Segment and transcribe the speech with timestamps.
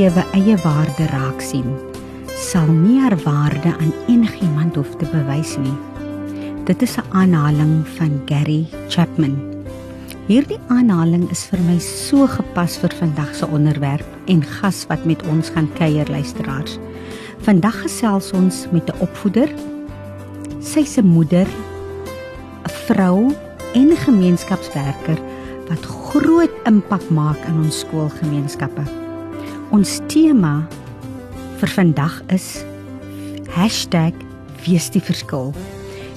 [0.00, 1.74] Godgegewe eie waarde raak sien,
[2.32, 5.74] sal nie haar waarde aan enigiemand hoef te bewys nie.
[6.64, 9.36] Dit is 'n aanhaling van Gary Chapman.
[10.26, 15.22] Hierdie aanhaling is vir my so gepas vir vandag se onderwerp en gas wat met
[15.28, 16.78] ons gaan kuier luisteraars.
[17.42, 19.52] Vandag gesels ons met 'n opvoeder.
[20.60, 21.46] Sy's 'n moeder,
[22.64, 23.34] 'n vrou
[23.74, 25.18] en 'n gemeenskapswerker
[25.68, 28.99] wat groot impak maak in ons skoolgemeenskappe.
[29.70, 30.64] Ons tema
[31.60, 32.64] vir vandag is
[34.66, 35.52] #weesdieverskil.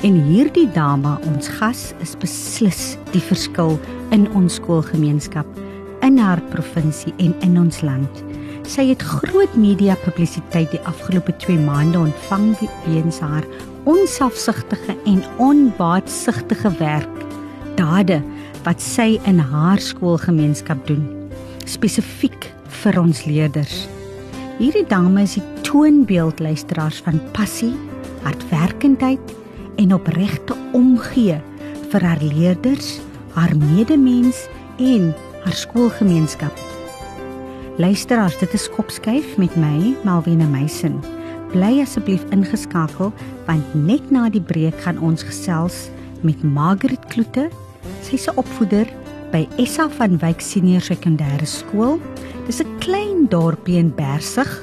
[0.02, 3.78] En hierdie dame, ons gas, is beslis die verskil
[4.10, 5.46] in ons skoolgemeenskap,
[6.02, 8.24] in haar provinsie en in ons land.
[8.66, 12.58] Sy het groot media publisiteit die afgelope 2 maande ontvang
[12.88, 13.46] weens haar
[13.86, 17.22] onselfsugtige en onbaatsigtige werk.
[17.78, 18.24] Dade
[18.64, 21.06] wat sy in haar skoolgemeenskap doen,
[21.66, 22.50] spesifiek
[22.84, 23.86] vir ons leerders.
[24.60, 27.72] Hierdie dame is die toonbeeld luisteraars van passie,
[28.26, 29.34] hardwerkendheid
[29.82, 31.40] en opregte omgee
[31.94, 32.98] vir haar leerders,
[33.38, 34.46] haar medemens
[34.82, 35.12] en
[35.46, 36.54] haar skoolgemeenskap.
[37.82, 41.00] Luisteraars, dit is Kopskyf met my, Malwena Meisen.
[41.54, 43.14] Bly asseblief ingeskakel
[43.48, 45.88] want net na die breek gaan ons gesels
[46.22, 47.50] met Margaret Kloete.
[48.06, 48.88] Sy's 'n opvoeder
[49.34, 51.98] by Essa van Wyk Senior Sekondêre Skool.
[52.46, 54.62] Dis 'n klein dorpie in Bersig,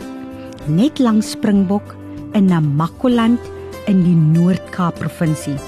[0.67, 1.97] net langs Springbok
[2.35, 3.41] in Namakoland
[3.87, 5.59] in die Noord-Kaap provinsie.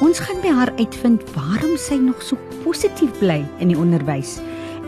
[0.00, 4.38] Ons gaan by haar uitvind waarom sy nog so positief bly in die onderwys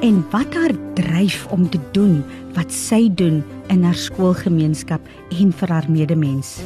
[0.02, 2.22] en wat haar dryf om te doen
[2.54, 5.00] wat sy doen in haar skoolgemeenskap
[5.30, 6.60] en vir haar medemens.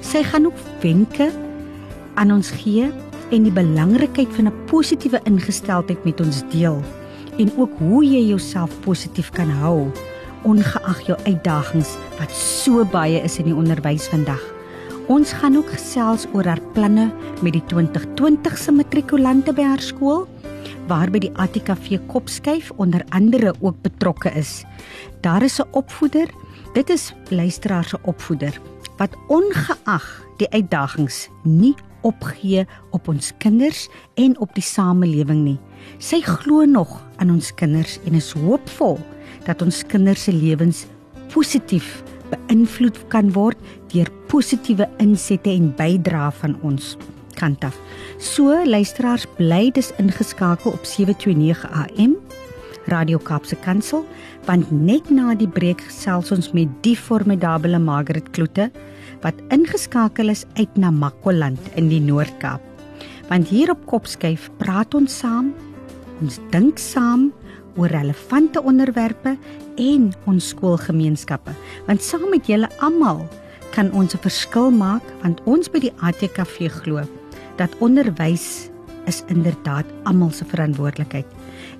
[0.00, 1.30] Sy gaan ook wenke
[2.14, 2.92] aan ons gee
[3.32, 6.82] en die belangrikheid van 'n positiewe ingesteldheid met ons deel
[7.38, 9.90] en ook hoe jy jouself positief kan hou
[10.42, 14.42] ongeag jou uitdagings wat so baie is in die onderwys vandag.
[15.06, 17.10] Ons gaan ook gesels oor haar planne
[17.42, 20.28] met die 2020 se matrikulante by haar skool
[20.86, 24.64] waarby die ATKV Kopskyf onder andere ook betrokke is.
[25.20, 26.28] Daar is 'n opvoeder,
[26.72, 28.60] dit is luisteraar se opvoeder
[28.96, 31.74] wat ongeag die uitdagings nie
[32.06, 33.86] opgee op ons kinders
[34.20, 35.58] en op die samelewing nie.
[35.98, 38.98] Sy glo nog aan ons kinders en is hoopvol
[39.46, 40.84] dat ons kinders se lewens
[41.32, 42.02] positief
[42.32, 43.58] beïnvloed kan word
[43.92, 46.94] deur positiewe insette en bydrae van ons
[47.38, 47.76] kant af.
[48.22, 52.16] So luisteraars bly dis ingeskakel op 729 AM
[52.90, 54.04] Radio Kaapse Kansel
[54.46, 58.70] want net na die breek gesels ons met die formidable Margaret Kloete
[59.22, 62.62] wat ingeskakel is uit Namakoland in die Noord-Kaap.
[63.30, 65.52] Want hier op Kopskyf praat ons saam,
[66.20, 67.30] ons dink saam
[67.78, 69.36] oor relevante onderwerpe
[69.80, 71.54] en ons skoolgemeenskappe.
[71.86, 73.24] Want saam met julle almal
[73.72, 77.06] kan ons 'n verskil maak want ons by die ATKV glo
[77.56, 78.68] dat onderwys
[79.06, 81.26] is inderdaad almal se verantwoordelikheid.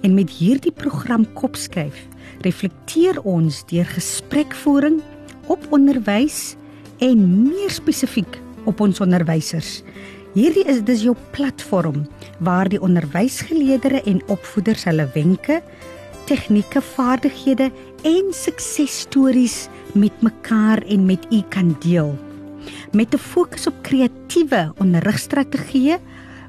[0.02, 2.06] En met hierdie program Kopskyf
[2.40, 5.00] reflekteer ons deur gesprekvoering
[5.46, 6.56] op onderwys
[6.98, 9.82] en meer spesifiek op ons onderwysers.
[10.32, 12.06] Hierdie is dis jou platform
[12.40, 15.60] waar die onderwysgeleerders en opvoeders hulle wenke,
[16.24, 17.70] tegnieke, vaardighede
[18.08, 22.14] en suksesstories met mekaar en met u kan deel.
[22.92, 25.98] Met 'n fokus op kreatiewe onderrigstrategieë,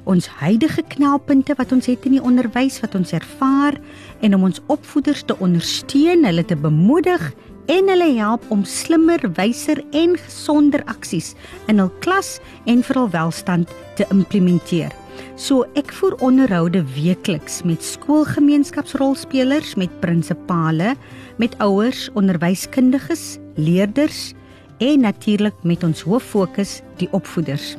[0.04, 3.76] ons huidige knelpunte wat ons het in die onderwys wat ons ervaar
[4.20, 7.32] en om ons opvoeders te ondersteun, hulle te bemoedig
[7.66, 11.32] en hulle help om slimmer, wyser en gesonder aksies
[11.70, 12.38] in hul klas
[12.70, 14.92] en vir hul welstand te implementeer.
[15.38, 20.94] So ek voer onderhoude weekliks met skoolgemeenskapsrolspelers, met prinsipale,
[21.42, 24.34] met ouers, onderwyskundiges, leerders
[24.82, 27.74] en natuurlik met ons hoof fokus die opvoeders.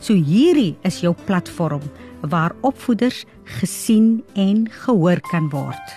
[0.00, 1.84] So hierdie is jou platform
[2.20, 3.24] waar opvoeders
[3.60, 5.96] gesien en gehoor kan word.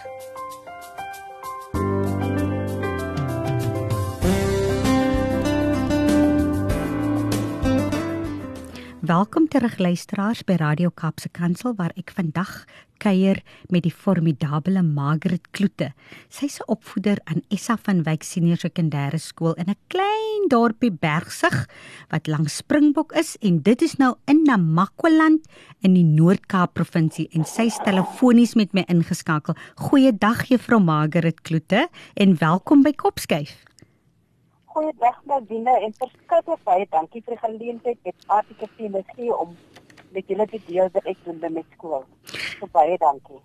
[9.12, 12.52] Welkom terug luisteraars by Radio Kapse Kansel waar ek vandag
[13.04, 15.90] kuier met die formidable Margaret Kloete.
[16.30, 21.68] Sy's 'n opvoeder aan Essa van Wyk Senior Sekondêre Skool in 'n klein dorpie Bergsig
[22.10, 25.46] wat langs Springbok is en dit is nou in Namakwaland
[25.82, 29.56] in die Noord-Kaap provinsie en sy's telefonies met my ingeskakel.
[29.76, 33.71] Goeiedag juffrou Margaret Kloete en welkom by Kopskyf.
[34.72, 39.50] Goeiedag Nadine en verskriklik baie dankie vir die geleentheid met Artikel 4 gee om
[40.16, 42.06] met julle te deel wat ek doen met skool.
[42.56, 43.42] So baie dankie.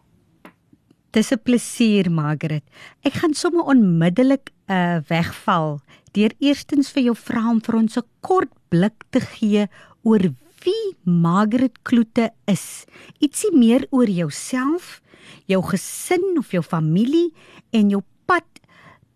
[1.11, 2.63] Dis 'n plesier, Margaret.
[3.03, 5.81] Ek gaan sommer onmiddellik uh wegval
[6.13, 9.67] deur eerstens vir jou vra om vir ons 'n kort blik te gee
[10.05, 10.23] oor
[10.63, 12.87] wie Margaret Kloete is.
[13.19, 15.03] Ietsie meer oor jouself,
[15.47, 17.33] jou gesin of jou familie
[17.73, 18.03] en jou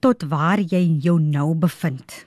[0.00, 2.24] tot waar jy jou nou bevind.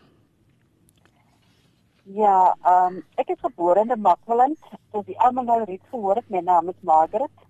[2.04, 4.60] Ja, ehm um, ek is gebore in Makwaland,
[4.92, 7.46] soos die almal nou reeds gehoor het, my naam is Margaret.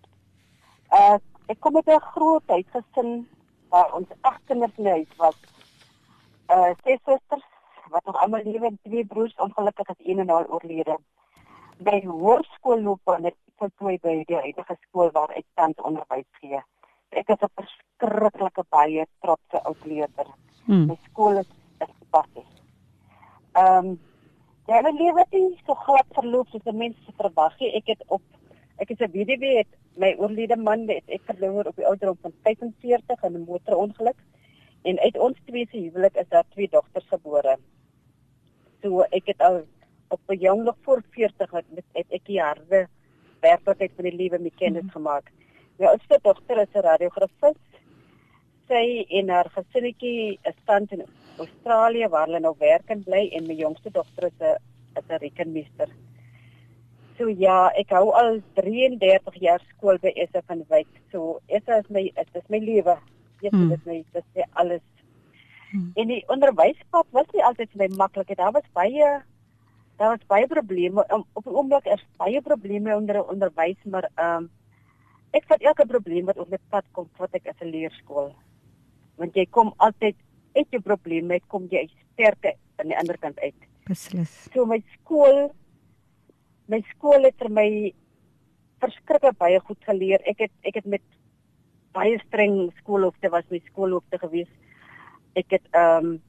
[0.93, 1.17] Uh
[1.51, 3.27] ek kom uit 'n groot huisgesin
[3.69, 5.39] waar ons agt kinders in huis was.
[6.47, 7.47] Uh ses susters
[7.89, 10.97] wat nog almal lewe en twee broers ongelukkig is een en al oorlede.
[11.77, 16.61] By hoërskoolloopbaan het ek voltooi by die huidige skool waar ek tans onderwys gee.
[17.15, 20.27] Ek is 'n verskriklike baie trotse ou leerder.
[20.65, 20.87] Hmm.
[20.87, 21.49] My skool is
[21.79, 22.51] fantasties.
[23.53, 23.99] Ehm um,
[24.63, 27.73] Ja, my lewe het nie so glad verloop soos mense verwag nie.
[27.75, 28.21] Ek het op
[28.79, 32.33] ek is 'n weduwee het my oorlede man het ek verloor op die ouderdom van
[32.43, 34.15] 45 in 'n motorongeluk.
[34.83, 37.57] En uit ons twee se huwelik is daar twee dogters gebore.
[38.81, 39.65] So ek het al
[40.09, 42.87] op 'n jong nog voor 40 het, het ek jare
[43.41, 44.95] werklikheid van die lewe mee kennis mm -hmm.
[44.95, 45.31] gemaak.
[45.83, 47.55] My oudste dogter is 'n radiograaf.
[48.69, 48.83] Sy
[49.19, 51.03] en haar gesinnetjie is tans in
[51.37, 54.55] Australië waar hulle nou werk en bly en my jongste dogter is 'n
[54.99, 55.89] is 'n rekenmeester.
[57.17, 60.87] So ja, ek hou al 33 jaar skool by Essa van Wyk.
[61.11, 62.97] So Essa is my dit is my lewe.
[63.41, 63.71] Dit hmm.
[63.71, 64.81] is my dit is alles.
[65.71, 65.91] Hmm.
[65.95, 68.35] En die onderwyspad was nie altyd vir my maklik nie.
[68.35, 69.21] Daar was baie
[69.97, 71.05] daar was baie probleme.
[71.33, 74.51] Op 'n oomblik is baie probleme onder onderwys, maar ehm um,
[75.33, 78.33] ek vat elke probleem wat op my pad kom, wat ek as 'n leerskool.
[79.17, 80.15] Want jy kom altyd
[80.55, 83.55] uit jou probleme uit kom jy sterker aan die ander kant uit.
[83.87, 84.49] Beslis.
[84.53, 85.51] So my skool
[86.67, 87.69] my skool het vir my
[88.83, 90.21] verskriklik baie goed geleer.
[90.25, 91.03] Ek het ek het met
[91.93, 94.51] baie streng skoolhoofde was my skoolhoofde gewees.
[95.35, 96.21] Ek het ehm um,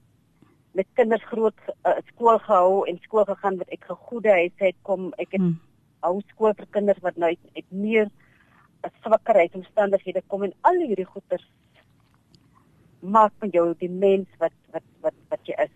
[0.74, 1.54] met kinders groot
[1.86, 5.12] uh, skool gehou en skool gegaan wat ek gegoede huis het kom.
[5.22, 5.60] Ek het hmm.
[6.02, 8.10] hou skool vir kinders wat nou uit, uit meer
[9.02, 11.46] swakkerheid omstandighede kom en al hierdie goeters
[13.00, 15.74] maak van jou die mens wat wat wat wat jy is.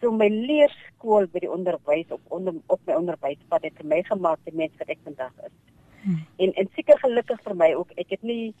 [0.00, 4.40] So my leerskool by die onderwys op onder op my onderwyspad het vir my gemaak
[4.44, 5.54] die mens wat ek vandag is.
[6.02, 6.22] Hmm.
[6.36, 7.92] En en seker gelukkig vir my ook.
[7.96, 8.54] Ek het nie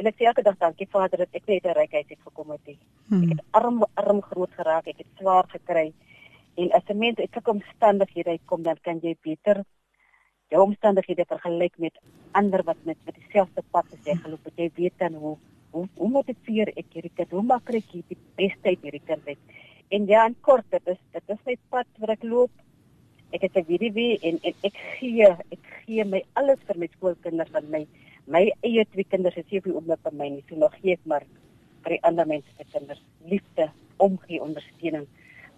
[0.00, 2.50] en ek sê elke dag dankie Vader dat ek net 'n ryk huis het gekom
[2.50, 2.76] het.
[3.08, 3.22] Hmm.
[3.22, 4.86] Ek het arm arm groot geraak.
[4.86, 5.92] Ek het swaar gekry.
[6.56, 9.64] En as 'n mens uit sulke omstandighede uitkom, dan kan jy beter
[10.52, 11.98] jou omstandighede vergelyk met
[12.38, 14.58] ander wat met met dieselfde pad as jy geloop het.
[14.60, 15.36] Jy weet dan hoe
[15.72, 17.30] hoe hoe motiveer ek hierdie kind?
[17.32, 19.60] Hoe maak ek die beste uit hierdie kind uit?
[19.92, 22.52] En ja, in kort, dit is dit is net pad wat ek loop.
[23.32, 27.52] Ek het 'n weduwee en en ek gee ek gee my alles vir my skoolkinders
[27.52, 27.86] van my
[28.26, 30.44] my eie twee kinders is hier op met my nie.
[30.48, 31.24] So nog gee ek maar
[31.84, 35.06] vir ander mense se kinders liefde, omgee, ondersteuning.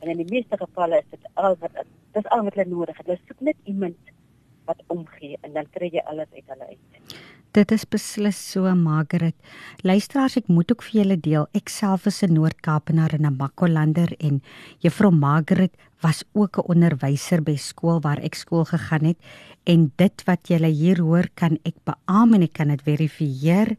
[0.01, 2.97] En in die meeste gevalle is dit al wat dit is al wat hulle nodig
[2.97, 3.07] het.
[3.07, 3.97] Hulle soek net iemand
[4.67, 7.17] wat omgee en dan kry jy alles uit hulle uit.
[7.55, 9.37] Dit is beslis so, Margaret.
[9.87, 11.47] Luisteraars, ek moet ook vir julle deel.
[11.55, 14.43] Ek self is 'n Noord-Kaapenaar en 'n Makolander en
[14.83, 15.71] Juffrou Margaret
[16.03, 19.19] was ook 'n onderwyser by skool waar ek skool gegaan het
[19.65, 23.77] en dit wat julle hier hoor kan ek beamoen en ek kan dit verifieer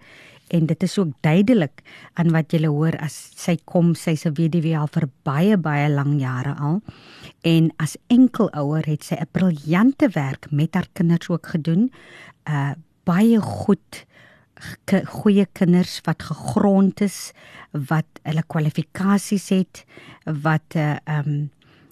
[0.48, 1.82] en dit is ook duidelik
[2.14, 6.20] aan wat julle hoor as sy kom sy's 'n weduwee al vir baie baie lang
[6.20, 6.82] jare al
[7.46, 11.92] en as enkelouer het sy 'n briljante werk met haar kinders ook gedoen.
[12.50, 12.74] Uh
[13.06, 14.06] baie goed
[15.06, 17.34] goeie kinders wat gegrond is,
[17.72, 19.86] wat hulle kwalifikasies het,
[20.24, 21.50] wat 'n uh, um,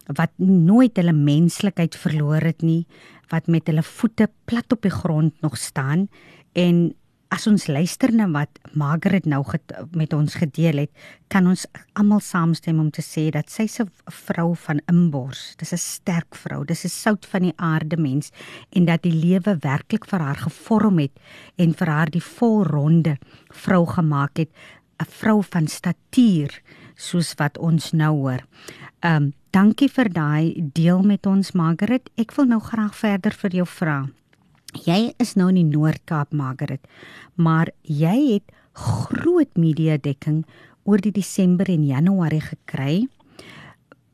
[0.08, 2.86] wat nooit hulle menslikheid verloor het nie,
[3.30, 6.10] wat met hulle voete plat op die grond nog staan
[6.54, 6.96] en
[7.34, 10.92] as ons luister na wat Margaret nou get, met ons gedeel het,
[11.34, 11.66] kan ons
[11.98, 16.64] almal saamstem om te sê dat sy 'n vrou van inbors, dis 'n sterk vrou,
[16.66, 18.32] dis 'n sout van die aarde mens
[18.72, 21.18] en dat die lewe werklik vir haar gevorm het
[21.58, 23.18] en vir haar die volronde
[23.50, 24.50] vrou gemaak het,
[25.00, 26.62] 'n vrou van statuur
[26.96, 28.42] soos wat ons nou hoor.
[29.02, 32.10] Um dankie vir daai deel met ons Margaret.
[32.16, 34.10] Ek wil nou graag verder vir jou vra.
[34.74, 36.82] Jy is nou in die Noord-Kaap, Margaret,
[37.38, 40.44] maar jy het groot media dekking
[40.90, 43.08] oor die Desember en Januarie gekry.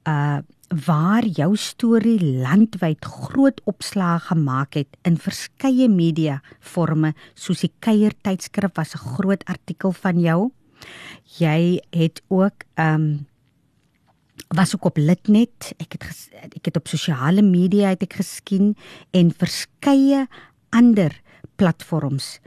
[0.07, 7.71] Uh waar jou storie landwyd groot opslae gemaak het in verskeie media forme soos die
[7.81, 10.51] Kuier tydskrif was 'n groot artikel van jou.
[11.39, 13.25] Jy het ook ehm um,
[14.47, 15.73] was ook op Litnet.
[15.77, 18.75] Ek het ges, ek het op sosiale media het ek geskien
[19.11, 20.27] en verskeie
[20.75, 21.13] ander
[21.55, 22.39] platforms.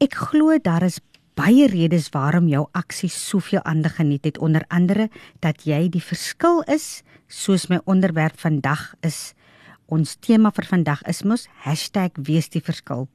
[0.00, 1.00] Ek glo daar is
[1.34, 5.08] baie redes waarom jou aksie soveel aandag geniet het onder andere
[5.42, 9.34] dat jy die verskil is soos my onderwerp vandag is.
[9.86, 13.08] Ons tema vir vandag is mos #wees die verskil.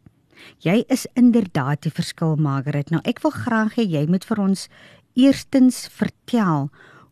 [0.64, 2.92] Jy is inderdaad die verskil Margaret.
[2.92, 4.70] Nou ek wil graag hê jy moet vir ons
[5.16, 6.70] eerstens vertel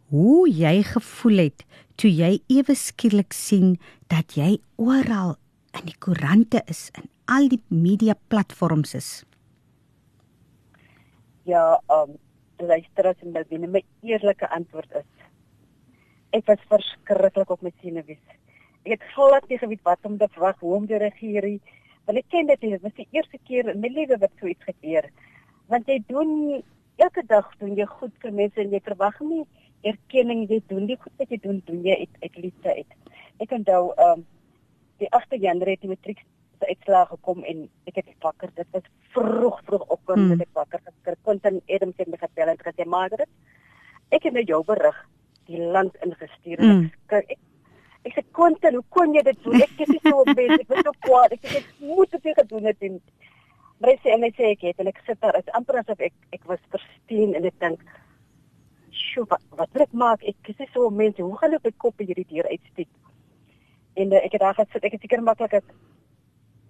[0.09, 3.77] hoe jy gevoel het toe jy ewe skielik sien
[4.07, 5.37] dat jy oral
[5.75, 9.25] in die koerante is in al die media platforms is
[11.47, 12.17] ja, um
[12.59, 15.09] luister as jy binne my eerlike antwoord is.
[16.35, 18.23] Ek was verskriklik op my senuwees.
[18.83, 21.59] Ek het glad nie geweet wat om te verwag hoe om te regeer nie.
[22.07, 24.49] Want ek ken dit nie, dit was die eerste keer in my lewe wat so
[24.49, 25.07] iets gebeur.
[25.71, 26.33] Want jy doen
[26.97, 29.43] elke dag doen jy goed vir mense en jy verwag nie
[29.87, 32.97] erkenning jy doen die goed wat jy doen doen jy uit uit liefde uit.
[33.43, 34.25] Ek onthou um
[35.01, 36.23] die 8 Januarie het die matriek
[36.59, 38.53] se uitslae gekom en ek het wakker.
[38.55, 40.45] Dit was vroeg vroeg op en hmm.
[40.45, 41.19] ek wakker geskrik.
[41.23, 43.29] Quentin Adams het my gebel en gesê Margaret,
[44.09, 44.97] ek het nou jou berig
[45.47, 46.63] die land ingestuur.
[46.63, 46.89] Hmm.
[47.09, 47.39] Ek, ek
[48.07, 49.61] ek sê Quentin, hoe kon jy dit doen?
[49.61, 51.33] Ek is so besig, ek was so kwaad.
[51.35, 53.01] Ek sê moet dit gedoen het en
[53.77, 56.45] Maar sy en sy ek het en ek sit daar is amper asof ek ek
[56.49, 57.83] was versteen en ek dink
[58.89, 62.01] sjoe wat wat moet ek maak ek is so mense hoe gaan ek my kop
[62.01, 62.89] hierdie deur uitsteek
[64.01, 65.61] en uh, ek het daar gesit ek het seker maklik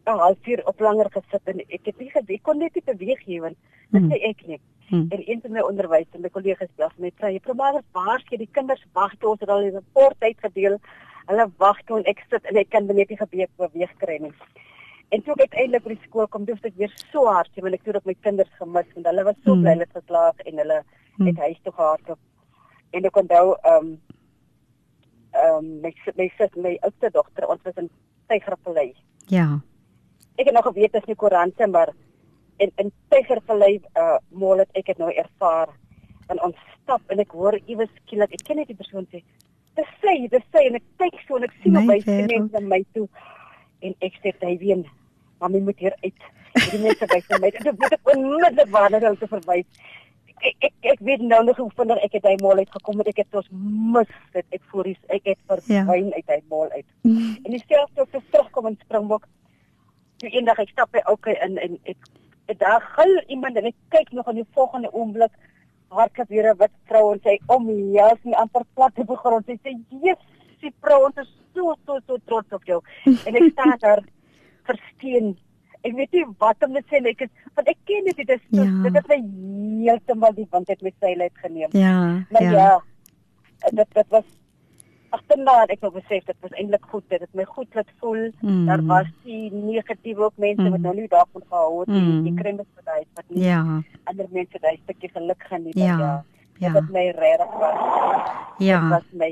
[0.07, 3.41] 'n halfuur op langer gesit en ek het nie geweet kon net nie beweeg hier
[3.41, 3.57] want
[3.91, 4.11] dit hmm.
[4.11, 4.59] sê ek nie.
[4.89, 5.07] Hmm.
[5.09, 8.83] En een van my onderwysende kollegas sê my sê jy probeer waar skien die kinders
[8.93, 10.79] wag tot ons het al 'n rapport uitgedeel.
[11.27, 14.33] Hulle wag toe ek sit en ek kan net nie gebeur beweeg kry nie.
[15.11, 17.85] En toe ek uiteindelik by die skool kom, dis ek weer so hard, want ek
[17.85, 19.61] het ook my kinders gemis en hulle was so hmm.
[19.61, 20.83] bly hulle geslaag en hulle
[21.17, 21.27] hmm.
[21.27, 22.19] het huis toe gehardloop.
[22.91, 23.97] En ek onthou ehm um,
[25.43, 27.89] ehm um, my my sis, my oudste dogter, ons was in
[28.27, 28.93] Tygervallei.
[29.31, 29.47] Ja.
[30.35, 31.93] Ek het nog geweet dit is nie koerante maar
[32.57, 35.73] in in Tygervallei uh mol het ek het nou ervaar.
[36.27, 39.23] En ons stap en ek hoor iewes skielik ek ken net die persoon sê
[39.77, 42.71] dis sê dis sê en ek kyk so en ek sien op my sien en
[42.73, 43.07] my toe.
[43.81, 44.87] En ek sê hy wien
[45.39, 46.25] maar my moet hier uit.
[46.57, 49.85] Die mense by my dit moet ek onmiddellik waarna hulle te verwys
[50.41, 53.07] ek, ek ek weet nou nog hoe vinnig ek het hy mol uit gekom het
[53.13, 53.49] ek het ons
[53.95, 56.15] mis dit ek voor ek het verwyn ja.
[56.15, 57.33] uit hy mol uit mm.
[57.43, 59.27] en dis selfs toe terugkom in Springbok
[60.17, 61.97] toe eendag ek stap by okay in en ek,
[62.47, 65.33] ek daar gil iemand en ek kyk nog in die volgende oomblik
[65.89, 69.45] hardloop weer 'n wit vrou en sy om ja, sy amper plat op die grond.
[69.45, 70.25] Sy sê: "Jesus,
[70.61, 72.81] die vrou ons is so so so trots op jou."
[73.25, 74.03] En ek staan daar
[74.63, 75.37] versteen.
[75.85, 77.13] Ek weet nie wat om te sê nie.
[77.13, 78.65] Ek is want ek ken dit dit is ja.
[78.87, 79.21] dit het my
[79.85, 81.69] heeltemal die wind uit my seile uitgeneem.
[81.77, 81.95] Ja.
[82.31, 82.51] Maar ja.
[82.51, 82.75] ja
[83.71, 84.25] dit dit was
[85.09, 88.29] agterna het ek nou besef dit was eintlik goed dit het my goed laat voel
[88.41, 88.65] mm.
[88.67, 90.71] daar was die negatiewe ook mense mm.
[90.75, 92.23] wat nou nie daarvan gehou het mm.
[92.27, 93.61] die kremmes wat hy wat nie ja
[94.11, 96.13] ander mense daai stukkie geluk geniet ja ja,
[96.63, 96.73] ja.
[96.79, 97.81] dit my regtig was
[98.69, 99.31] ja dit was my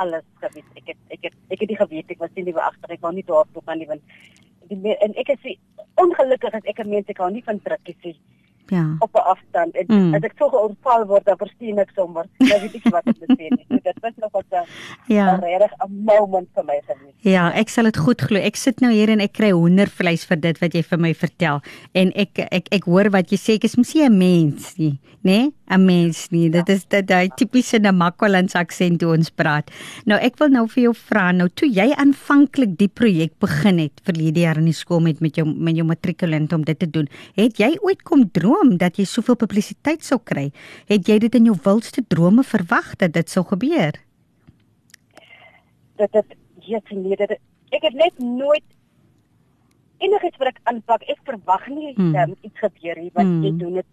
[0.00, 2.96] alles geweet ek het ek het ek het nie geweet ek was nie liewe agter
[2.96, 4.22] ek wou nie daar toe gaan nie want
[4.70, 5.56] en ek is
[6.00, 8.16] ongelukkig as ek 'n mens ek hou nie van drukkies nie
[8.70, 8.96] ja.
[8.98, 9.74] op 'n afstand.
[9.74, 10.14] En mm.
[10.14, 12.26] as ek so geoorval word, dan verstaan ek sommer.
[12.38, 13.48] Nou weet ek wat ek moet sê.
[13.68, 14.66] So dit was nog wat 'n
[15.14, 15.34] ja.
[15.34, 17.14] regtig 'n moment vir my gewees.
[17.26, 18.38] Ja, ek sal dit goed glo.
[18.38, 21.60] Ek sit nou hier en ek kry hoendervleis vir dit wat jy vir my vertel.
[21.92, 24.98] En ek ek ek hoor wat jy sê, ek is mos nie 'n mens nie,
[25.22, 25.30] né?
[25.30, 25.52] Nee?
[25.70, 26.48] 'n Mens nie.
[26.50, 29.70] Dit is dit daai tipiese Namakwalandse aksent toe ons praat.
[30.10, 34.02] Nou ek wil nou vir jou vra, nou toe jy aanvanklik die projek begin het
[34.06, 37.06] verlede jaar in die skool met met jou met jou matrikulant om dit te doen,
[37.38, 40.50] het jy ooit kom droom droom dat jy soveel publisiteit sou kry?
[40.88, 43.96] Het jy dit in jou wildste drome verwag dat dit sou gebeur?
[45.96, 47.30] Dat dit hier nee, dit
[47.70, 48.64] ek het net nooit
[49.98, 52.14] enigiets wat ek aanpak, ek verwag nie hmm.
[52.14, 53.42] um, iets gebeur nie wat hmm.
[53.44, 53.86] jy doen dit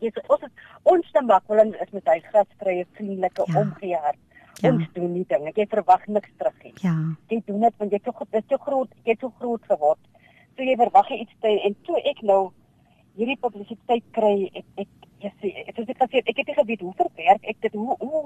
[0.00, 0.44] jy sê ons
[0.84, 3.60] ons te maak wil is met hy gasvrye vriendelike ja.
[3.62, 4.20] omgee hart.
[4.58, 4.72] Ja.
[4.72, 5.52] Ons doen nie dinge.
[5.54, 6.72] Jy verwag niks terug nie.
[6.82, 6.94] Ja.
[7.30, 10.00] Jy doen dit want jy het so dit so groot, jy het so groot geword.
[10.56, 12.40] So jy verwag iets te en toe ek nou
[13.18, 14.88] hierdie publisiteit kry ek ek
[15.22, 18.24] jy dit is ek gesê ek het nie geweet hoe verwerk ek dit hoe hoe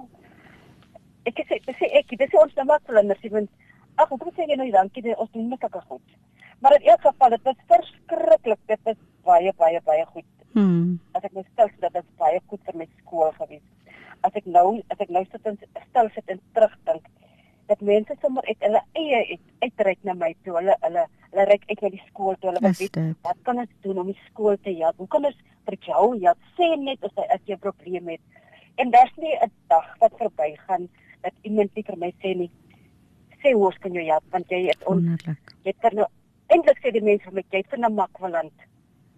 [1.31, 3.51] ek sê ek sê ek dis ons nou maar vlinders want
[3.97, 6.21] ag hoe kom sê jy nou dankie ons doen net ek goed
[6.63, 8.59] Maar in elk geval dit was verskriklik.
[8.67, 10.29] Dit was baie baie baie goed.
[10.53, 11.01] Hmm.
[11.13, 13.97] As ek nou stil sit, dit is baie goed vir my skool gewees.
[14.23, 15.59] As ek nou as ek nou sit en
[15.89, 17.09] stil sit en terugdink,
[17.73, 20.57] dat mense sommer uit hulle eie uit, uitreik na my toe.
[20.59, 22.51] Hulle hulle hulle reik uit na die skool toe.
[22.51, 22.99] Hulle wil weet
[23.29, 24.99] wat kan ons doen om die skool te help?
[25.03, 25.39] Hoe kan ons
[25.69, 26.39] vir jou help?
[26.59, 28.21] Sê net as jy as jy 'n probleem het.
[28.77, 30.89] En daar's nie 'n dag wat verbygaan
[31.23, 32.51] dat iemand nie vir my sê nie.
[33.43, 35.03] Sê hoe ons kan jou help want jy het ons
[35.65, 36.07] jy kan nou
[36.49, 38.53] eintlik sê die mense vir my jy het van 'n makwaland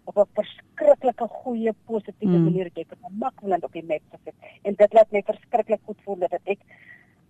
[0.04, 2.44] op 'n verskriklike goeie positiewe Mm.
[2.44, 6.00] manier jy het 'n makwaland op die map gesit en dit laat my verskriklik goed
[6.04, 6.58] voel dat ek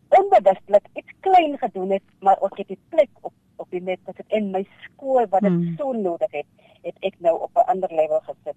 [0.08, 4.26] onbewustelik iets klein gedoen het maar ook het die plek op op die net gesit
[4.28, 5.74] en my skool wat dit Mm.
[5.78, 6.46] so nodig het
[6.82, 8.56] het ek nou op 'n ander level gesit.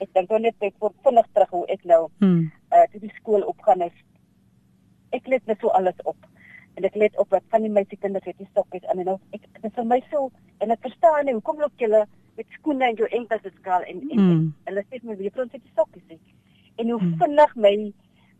[0.00, 2.50] Ek dink nou net ek word vinnig terug hoe ek nou Hmm.
[2.72, 3.92] uh toe die skool opgaan is
[5.12, 6.16] ek let net so alles op
[6.76, 9.40] en ek let op wat van die meisiekinders het die stokkies aan en nou ek
[9.52, 12.94] dit is vir my so en ek verstaan nie hoekom loop julle met skoene en
[12.96, 14.30] jou enkels het skaal en en, Mm.
[14.30, 16.18] en hulle sê my wie ons het die stokkies nie
[16.76, 17.18] en hoe Mm.
[17.18, 17.92] vinnig my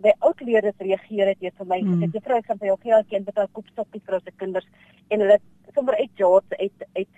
[0.05, 1.93] my oudleerders reageer het jy vir my Mm.
[2.02, 4.67] gesê juffrou ek gaan vir jou geld gee betaal koop stokkies vir ons kinders
[5.11, 5.38] en hulle
[5.75, 7.09] sommer uit jobs uit uit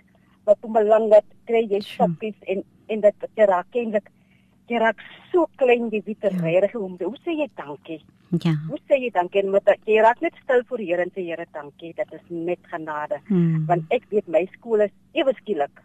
[0.45, 4.09] wat hom belang dat kry jy stokkies en en dat jy raak kenlik
[4.69, 4.97] jy raak
[5.31, 6.41] so klein die witte Ja.
[6.41, 8.53] regtig hoe hoe sê jy dankie Ja.
[8.69, 11.11] Hoe sê jy dankie en met dat jy raak net stil voor die Here en
[11.11, 13.19] sê Here dankie, dit is net genade.
[13.27, 13.65] Hmm.
[13.67, 15.81] Want ek weet my skool is ewe skielik.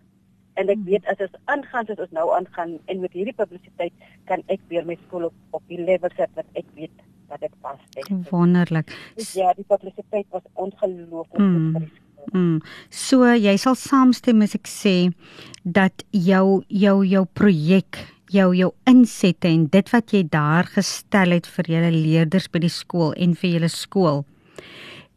[0.57, 0.85] En ek Hmm.
[0.89, 3.93] weet as ons aangaan soos ons nou aangaan en met hierdie publisiteit
[4.27, 6.93] kan ek weer my skool op op die level sit wat ek weet
[7.29, 7.79] dat dit pas.
[7.99, 8.09] Ek.
[8.31, 8.93] Wonderlik.
[9.17, 11.73] Dus ja, die publisiteit was ongelooflik Mm.
[11.73, 12.41] vir die skool.
[12.41, 12.61] Mm.
[12.91, 15.13] So jy sal saamstem as ek sê
[15.65, 17.99] dat jou jou jou projek,
[18.31, 22.69] jou jou insette en dit wat jy daar gestel het vir julle leerders by die
[22.73, 24.25] skool en vir julle skool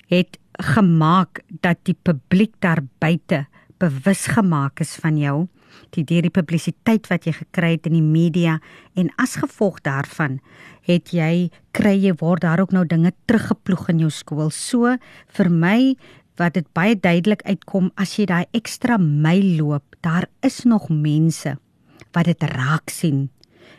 [0.10, 3.46] het gemaak dat die publiek daar buite
[3.80, 5.48] bewus gemaak is van jou
[5.96, 8.58] die deur die publisiteit wat jy gekry het in die media
[9.00, 10.40] en as gevolg daarvan
[10.90, 14.50] het jy kry jy word daar ook nou dinge teruggeploeg in jou skool.
[14.50, 14.96] So
[15.38, 15.96] vir my
[16.40, 21.58] wat dit baie duidelik uitkom as jy daai ekstra myl loop, daar is nog mense
[22.16, 23.28] wat dit raak sien.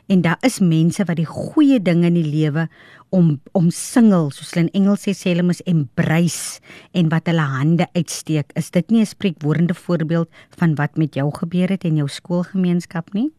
[0.09, 2.69] En daar is mense wat die goeie dinge in die lewe
[3.11, 6.61] om omsingel, soos hulle in Engels sê, sê hulle mos embrace
[6.95, 8.53] en wat hulle hande uitsteek.
[8.55, 13.13] Is dit nie 'n spreekwoordende voorbeeld van wat met jou gebeur het en jou skoolgemeenskap
[13.13, 13.31] nie?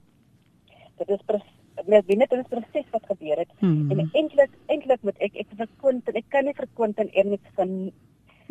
[0.97, 1.49] Dit is presies
[1.87, 3.49] net dit is presies wat gebeur het.
[3.59, 3.91] Hmm.
[3.91, 5.47] En eintlik eintlik moet ek ek
[5.81, 7.91] Quentin, ek kan nie vir Quentin eerlik van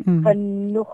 [0.05, 0.23] Hmm.
[0.25, 0.91] genoeg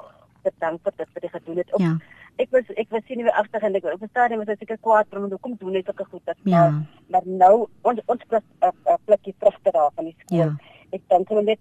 [0.48, 1.74] bedank vir dit wat hy gedoen het.
[1.74, 1.98] Ook Ja.
[2.44, 4.60] ek was ek was sien nie weer agter en ek op 'n stadium was ek
[4.60, 6.70] seker kwaad want hoekom doen hy sulke goed dat Ja.
[6.70, 6.74] maar,
[7.10, 10.38] maar nou ons ons plek 'n plekkie terug te daar van die skool.
[10.38, 10.56] Ja.
[10.92, 11.60] Ek dink hulle net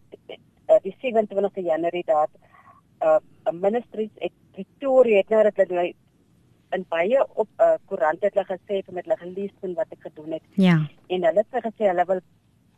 [0.71, 2.29] uh, die 27 Januarie daar
[3.01, 3.05] 'n
[3.47, 5.93] uh, ministries het Pretoria het nou dat hulle
[6.73, 9.87] in baie op 'n uh, koerant het hulle gesê het met hulle gelees van wat
[9.91, 10.77] ek gedoen het Ja.
[11.09, 12.21] en hulle het vir gesê hulle wil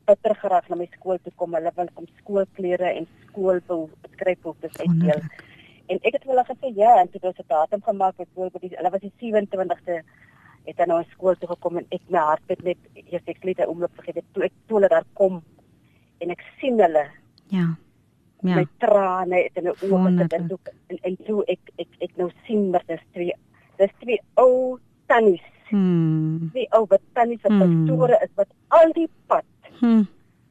[0.07, 1.55] bitter graag na my skool toe kom.
[1.55, 4.87] Hulle wil kom skoolklere en skoolskryfboeke uitdeel.
[4.87, 5.45] Wonderlik.
[5.89, 8.63] En ek het hulle gesê ja, en toe het ons 'n datum gemaak met byvoorbeeld
[8.63, 10.03] die hulle was die 27ste
[10.67, 13.59] het dan nou skool toe gekom en ek my hart het net eers ek net
[13.59, 15.43] 'n oomblik vergeet toe ek toe hulle daar kom
[16.21, 17.07] en ek sien hulle
[17.51, 17.75] Ja.
[18.43, 18.55] ja.
[18.57, 20.31] My trane het in my oë Wonderlik.
[20.31, 23.33] gesit en toe en, en toe ek ek ek nou sien dat dis twee
[23.79, 26.49] dis twee ou tannies Hmm.
[26.51, 27.87] twee ou wat tannies wat Hmm.
[27.87, 29.45] pastore is wat al die pad
[29.81, 30.07] Hmm.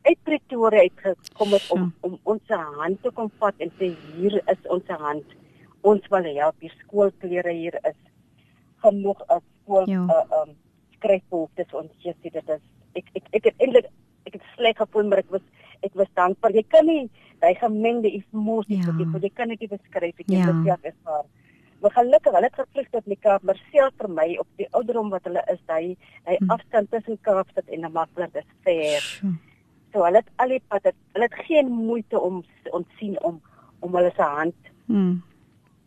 [0.08, 1.92] Uit Pretoria uitgekom het om Sjoe.
[2.02, 5.36] om ons hand te kom vat en sê hier is ons hand.
[5.84, 6.56] Ons wil help.
[6.64, 7.98] Die skoolklere hier is
[8.84, 10.04] genoeg as skool Ja.
[10.06, 10.56] uh, um
[10.98, 12.62] skryfbehoeftes ons hier sien dit is
[12.96, 13.86] ek ek ek het eintlik
[14.26, 15.42] ek het sleg gevoel maar ek was
[15.84, 16.52] ek was dankbaar.
[16.56, 17.10] Jy kan nie
[17.42, 18.92] daai gemengde emosies Ja.
[18.92, 20.38] wat jy jy kan dit nie beskryf ek Ja.
[20.46, 21.26] het dit self ervaar.
[21.82, 25.24] Maar gelukkig, hulle het gevlug tot mekaar, maar self vir my op die ouderdom wat
[25.30, 26.50] hulle is, daai daai Hm.
[26.52, 29.00] afstand tussen Kaapstad en Namakwa is ver.
[29.02, 29.36] Sjoe.
[29.98, 33.42] So hulle het al die pad, het- hulle het geen moeite om ontsien om
[33.82, 34.56] om hulle se hand
[34.88, 35.22] Hmm.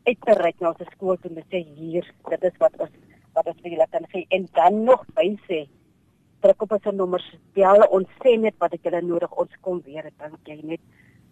[0.04, 2.90] uit te reik na ons skool toe en te sê hier, dit is wat ons
[3.34, 5.68] wat ons vir julle kan gee en dan nog by sê
[6.40, 10.10] druk op ons nommers, bel ons sê net wat ek julle nodig, ons kom weer,
[10.18, 10.80] dan jy net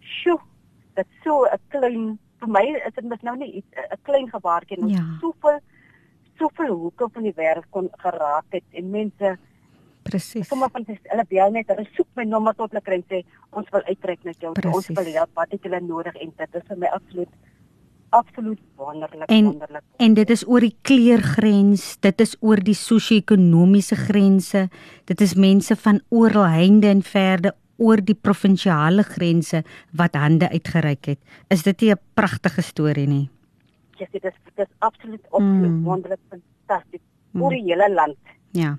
[0.01, 0.38] sjoe,
[0.97, 4.77] dit so 'n klein vir my is dit mis nou nie iets 'n klein gebaartjie
[4.79, 5.19] en ons Ja.
[5.21, 5.61] soveel
[6.38, 9.38] soveel hoeke van die wêreld kon geraak het en mense
[10.09, 10.49] Presies.
[10.49, 13.21] Sommige van die hulle bel net, hulle soek my nommer tot hulle kry en sê
[13.53, 16.55] ons wil uittrek met jou, so ons wil help, wat het julle nodig en dit
[16.61, 17.29] is vir my absoluut
[18.16, 19.83] absoluut wonderlik En- wonderlik.
[20.01, 24.68] En dit is oor die kleurgrens, dit is oor die sosio-ekonomiese grense.
[25.05, 29.61] Dit is mense van oral heinde en verde oor die provinsiale grense
[29.92, 31.18] wat hande uitgereik het.
[31.51, 33.29] Is dit nie 'n pragtige storie nie?
[33.99, 35.85] jy sê dit is dit is absoluut absoluut Mm.
[35.85, 37.01] wonderlik fantasties
[37.33, 37.42] Mm.
[37.42, 38.16] oor die hele land.
[38.56, 38.78] Ja.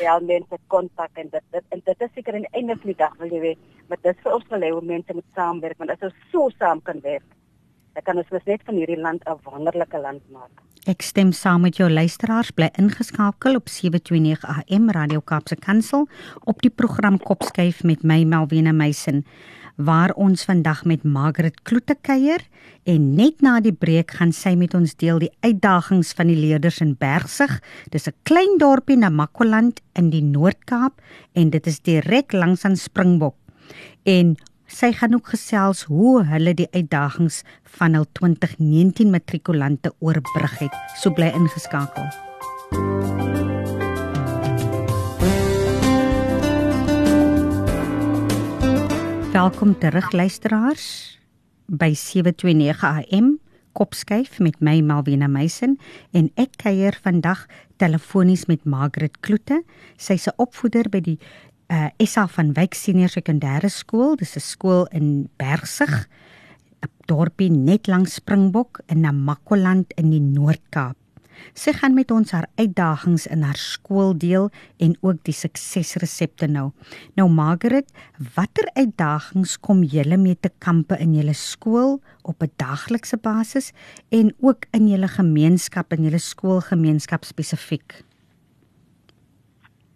[0.00, 2.98] Ja, mense kontak en dit, dit en dit is seker aan die einde van die
[2.98, 5.78] dag wil jy weet, maar dit is vir ons wil hê hoe mense moet saamwerk,
[5.78, 7.26] want as ons so saam kan werk,
[7.96, 10.62] dan kan ons mos net van hierdie land 'n wonderlike land maak.
[10.86, 16.06] Ek stem saam met jou luisteraars bly ingeskakel op 729 AM Radio Kaapse Kansel
[16.44, 19.24] op die program Kopskuif met my Melvina Meisen
[19.76, 22.40] waar ons vandag met Margaret Kloete kuier
[22.88, 26.80] en net na die breek gaan sy met ons deel die uitdagings van die leerders
[26.80, 27.60] in Bergsig.
[27.92, 31.00] Dis 'n klein dorpie na Makwaland in die Noord-Kaap
[31.34, 33.36] en dit is direk langs aan Springbok.
[34.04, 34.36] En
[34.66, 37.42] sy gaan ook gesels hoe hulle die uitdagings
[37.78, 40.74] van hul 2019 matrikulante oorbrug het.
[40.96, 42.08] So bly ingeskakel.
[49.36, 50.84] Welkom terug luisteraars
[51.68, 52.80] by 729
[53.12, 53.34] AM
[53.76, 55.74] Kopskyf met my Malvina Meisen
[56.16, 57.42] en ek kuier vandag
[57.76, 59.60] telefonies met Margaret Kloete.
[60.00, 61.18] Sy's 'n opvoeder by die
[61.68, 64.16] uh, SA van Wyk Senior Sekondêre Skool.
[64.16, 66.08] Dis 'n skool in Bergsig,
[66.80, 70.96] 'n dorpie net langs Springbok in Namakoland in die Noord-Kaap.
[71.54, 74.50] Sy gaan met ons haar uitdagings in haar skool deel
[74.82, 76.70] en ook die suksesresepte nou.
[77.16, 77.88] Nou Margaret,
[78.36, 83.72] watter uitdagings kom julle mee te kampe in julle skool op 'n daaglikse basis
[84.10, 88.04] en ook in julle gemeenskap en julle skoolgemeenskap spesifiek?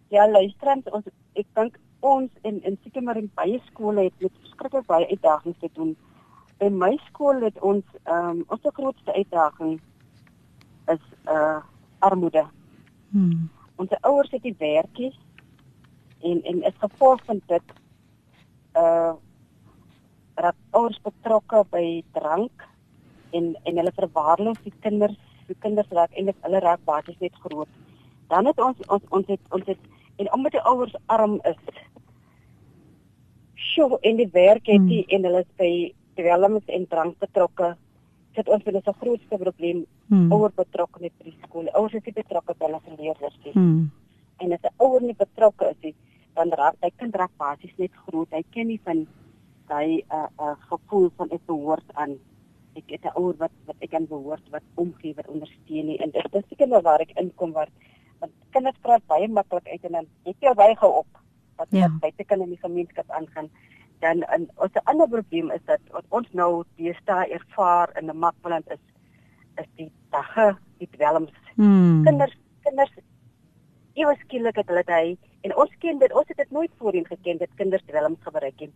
[0.09, 1.05] Ja, luisterend, ons
[1.39, 5.59] ek dink ons en en seker maar in baie skole het met verskriklik baie uitdagings
[5.61, 5.97] te doen.
[6.59, 9.81] By my skool het ons ehm um, ons grootste uitdaging
[10.95, 11.61] is uh
[11.99, 12.45] armoede.
[13.11, 13.49] Hmm.
[13.77, 15.17] Ons ouers het nie werkies
[16.21, 17.75] en en is gevolg van dit
[18.77, 19.13] uh
[20.41, 22.65] raak ouers betrokke by drank
[23.37, 25.19] en en hulle verwaarloos die kinders.
[25.47, 27.69] Die kinders raak eintlik hulle raak basies net groot.
[28.29, 29.89] Dan het ons ons ons het ons het
[30.21, 31.61] en omdat die ouers arm is.
[33.55, 34.87] Sjoe, en die werk het Hmm.
[34.87, 35.73] nie en hulle is by
[36.15, 37.77] dwelms en drank betrokke.
[38.35, 40.33] Dit ons is 'n grootste probleem Hmm.
[40.33, 41.67] ouer betrokkenheid by die skool.
[41.75, 43.53] Ouers is nie betrokke by hulle leerders nie.
[43.53, 43.91] Hmm.
[44.39, 45.95] En as 'n ouer nie betrokke is nie,
[46.35, 48.29] dan raak hy kind raak basies net groot.
[48.31, 49.07] Hy ken nie van
[49.69, 52.19] hy 'n uh, uh, gevoel van ek behoort aan
[52.77, 55.99] ek het 'n ouer wat wat ek aan behoort wat omgee wat ondersteun nie.
[55.99, 57.69] En dit is seker nou waar ek inkom waar
[58.21, 61.07] want kinders praat baie maklik uit en dan het jy al baie gou op
[61.57, 61.89] wat Ja.
[62.01, 63.51] buite kan in die gemeenskap aangaan.
[64.01, 68.19] Dan en ons 'n ander probleem is dat wat ons nou deesdae ervaar in 'n
[68.19, 68.85] Makwaland is
[69.57, 72.05] is die dagge, die dwelms Hmm.
[72.05, 72.93] kinders kinders
[73.95, 77.39] ewe skielik het hulle dit en ons ken dit ons het dit nooit voorheen geken
[77.39, 78.71] dat kinders dwelms gebruik het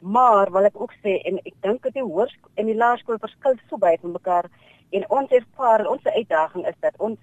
[0.00, 3.58] maar wil ek ook sê en ek dink dat die hoërskool en die laerskool verskil
[3.68, 4.48] so baie van mekaar
[4.90, 7.18] en ons ervaar ons uitdaging is dat ons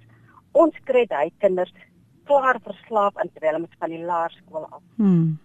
[0.53, 1.73] ons kry daai kinders
[2.29, 5.37] klaar verslaaf aan dwelms van die laerskool af Hmm.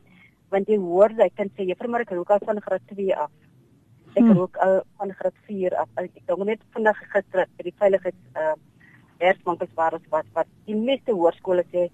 [0.50, 3.30] Want jy hoor hy kind sê juffrou maar ek rook al van graad 2 af.
[4.16, 4.32] Ek Hmm.
[4.38, 5.88] rook al van graad 4 af.
[5.96, 8.54] Ek dink net vandag gister by die veiligheids uh
[9.18, 11.88] werkswinkels waar ons wat wat die meeste hoërskole sê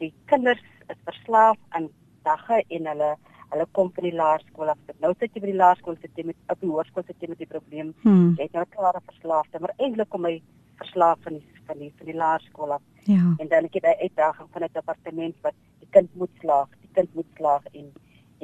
[0.00, 1.88] die kinders is verslaaf aan
[2.24, 3.16] dagga en hulle
[3.50, 4.78] hulle kom van die laerskool af.
[5.00, 7.38] Nou sit jy by die laerskool sit jy met op die hoërskool sit jy met
[7.38, 7.94] die probleem.
[8.02, 8.34] Hmm.
[8.38, 10.40] Jy het nou klare verslaafde, maar eintlik kom hy
[10.80, 12.82] verslaaf van die van die van die laerskool af.
[13.06, 13.22] Ja.
[13.38, 16.85] En dan het jy daai uitdaging van 'n departement wat die kind moet slaag, die
[16.96, 17.86] kind moet slaag en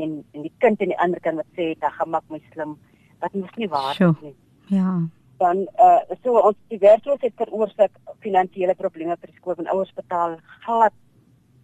[0.02, 2.76] en en die kind aan die ander kant wat sê dat gemaak my slim
[3.20, 4.34] wat mos nie waar is nie.
[4.78, 5.00] Ja.
[5.42, 7.90] Dan uh so ons die werkloosheid veroorsaak
[8.24, 10.92] finansiële probleme vir die skool want ouers betaal glad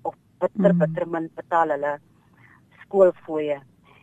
[0.03, 0.79] of bitter Mm.
[0.79, 1.98] bitter min betaal hulle
[2.85, 3.59] skoolfooie.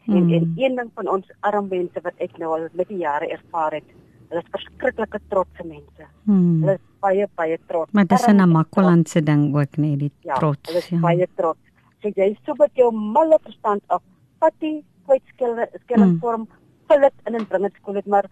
[0.08, 0.34] En Mm.
[0.34, 3.72] en een ding van ons arm mense wat ek nou al met die jare ervaar
[3.74, 3.84] het,
[4.30, 6.06] hulle is verskriklike trotse mense.
[6.26, 6.60] Hmm.
[6.62, 7.92] Hulle is baie baie trots.
[7.92, 8.52] Maar dis 'n Arm en trots.
[8.54, 10.76] Namakwaland se ding ook nee, die Ja, hulle trots.
[10.76, 11.00] is Ja.
[11.00, 11.60] baie trots.
[12.06, 14.02] So jy so met jou malle verstand af,
[14.44, 16.20] vat die kwytskille skilling Mm.
[16.22, 16.44] vorm,
[16.90, 18.26] vul dit in en bring dit skool het, maar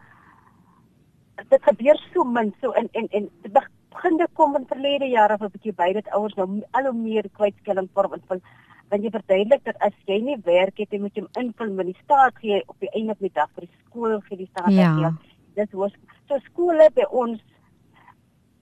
[1.50, 5.34] dit gebeur so min so in en en dit begin te kom in verlede jare
[5.34, 8.42] of 'n bietjie by dit ouers nou al hoe meer kwytskilling vorm invul.
[8.90, 11.98] Want jy verduidelik dat as jy nie werk het, jy moet hom invul met die
[12.04, 14.94] staat gee op die einde van die dag vir die skool gee die staat Ja.
[15.00, 15.20] geld.
[15.56, 15.92] Dis was
[16.28, 17.42] so skole by ons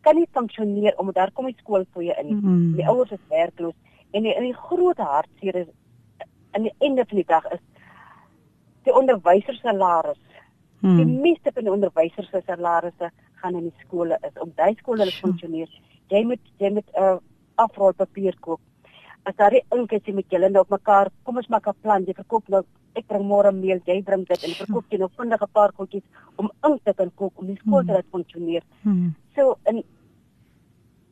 [0.01, 2.39] kan nie funksioneer omdat daar kom nie skool vir jou in.
[2.41, 2.75] Mm.
[2.75, 3.75] Die ouers is werkloos
[4.13, 5.67] en die, en die groot hartseer is
[6.51, 7.59] aan die einde van die dag is
[8.83, 10.17] die onderwysers salaris.
[10.81, 11.21] Die Hmm.
[11.21, 14.33] meeste van die onderwysers se salarisse gaan in die skole is.
[14.41, 15.19] Om daai skole Sjoe.
[15.21, 15.69] funksioneer,
[16.09, 17.17] jy moet jy moet 'n uh,
[17.55, 18.59] afrolpapier koop.
[19.23, 21.75] as daar nie ink is jy met julle nou op mekaar, kom ons maak 'n
[21.81, 22.03] plan.
[22.05, 22.63] Jy verkoop nou
[22.95, 26.03] ek bring môre meel, jy bring dit en verkoop jy nou vinnig 'n paar goedjies
[26.37, 28.63] om ink te kan koop om die skool te laat funksioneer.
[28.83, 29.13] Hmm.
[29.35, 29.83] So in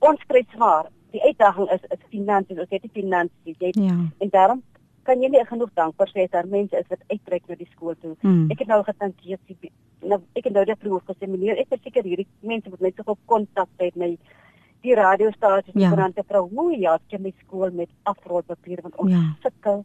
[0.02, 0.88] ons kry swaar.
[1.12, 2.60] Die uitdaging is is finansies.
[2.60, 3.95] Ons het nie finansies, jy Ja.
[4.19, 4.63] en daarom
[5.04, 7.95] kan jy nie genoeg dankbaar sê as daar mense is wat uittrek na die skool
[8.02, 8.15] toe.
[8.22, 8.50] Hmm.
[8.52, 11.82] Ek het nou getankeer die nou ek het nou net vroeg gesê meneer ek is
[11.84, 14.19] seker hierdie mense moet net so op kontak hê met
[14.84, 15.89] die radiostasies Ja.
[15.89, 19.36] en koerante vra hoe ja ek my skool met afrolpapier want ons Ja.
[19.43, 19.84] sukkel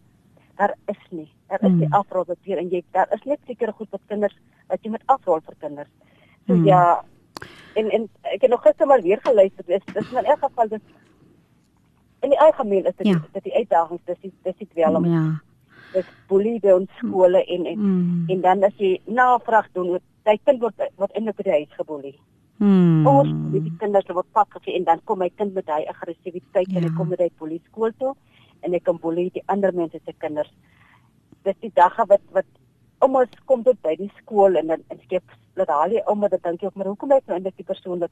[0.58, 1.92] daar is nie daar is nie Hmm.
[1.94, 4.37] afrolpapier en jy daar is net sekere goed vir kinders
[4.68, 5.90] wat jy moet afrol vir kinders.
[6.46, 6.64] So Hmm.
[6.66, 7.02] ja
[7.76, 10.80] en en ek het nog gister maar weer geluister dis dis in elk geval dis
[12.24, 13.20] in die algemeen is dit Ja.
[13.32, 15.40] dit die uitdagings dis die- dis dit wel om Ja.
[15.92, 18.24] dis boelie by ons skole en en Hmm.
[18.28, 21.72] en dan as jy navraag doen oor jy kind word word eintlik by die huis
[21.78, 22.18] geboelie.
[22.58, 23.06] Hmm.
[23.06, 26.68] Ons boelie die kinders word pak gegee en dan kom my kind met hy aggressiwiteit
[26.68, 26.88] en Ja.
[26.88, 28.14] hy kom met hy boelie skool toe
[28.62, 30.50] en hy kan boelie die ander mense se kinders.
[31.44, 32.46] Dis die dagga wat wat
[33.00, 35.22] oumas kom tot by die skool en dan en skep
[35.54, 37.98] dat al die ouma dat dink jy ook maar hoekom hy nou eintlik die persoon
[37.98, 38.10] wat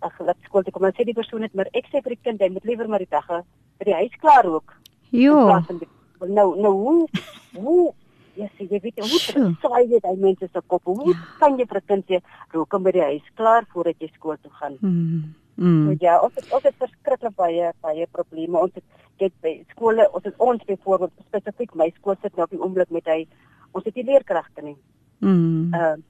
[0.00, 2.22] ag laat skool toe kom en sê die persoon het maar ek sê vir die
[2.22, 3.42] kind hy moet liewer maar die dagga
[3.78, 4.72] by die huis klaar ook.
[5.12, 5.62] in Jo.
[5.68, 5.88] die-
[6.28, 7.08] Nou nou hoe
[7.54, 7.92] hoe
[8.34, 11.18] ja sê jy weet hoe swaai jy daai mense se kop hoe Ja.
[11.38, 12.20] kan jy vir 'n kind sê
[12.52, 15.34] rook by die huis klaar voordat jy skool toe gaan Hmm.
[15.56, 15.96] so Hmm.
[16.00, 18.84] ja ons het ons het verskriklik baie baie probleme ons het
[19.18, 22.90] kyk by skole ons het ons byvoorbeeld spesifiek my skool sit nou op die oomblik
[22.90, 23.26] met hy
[23.74, 24.76] ons het nie leerkragte nie
[25.20, 25.72] Hmm.
[25.74, 26.02] ehm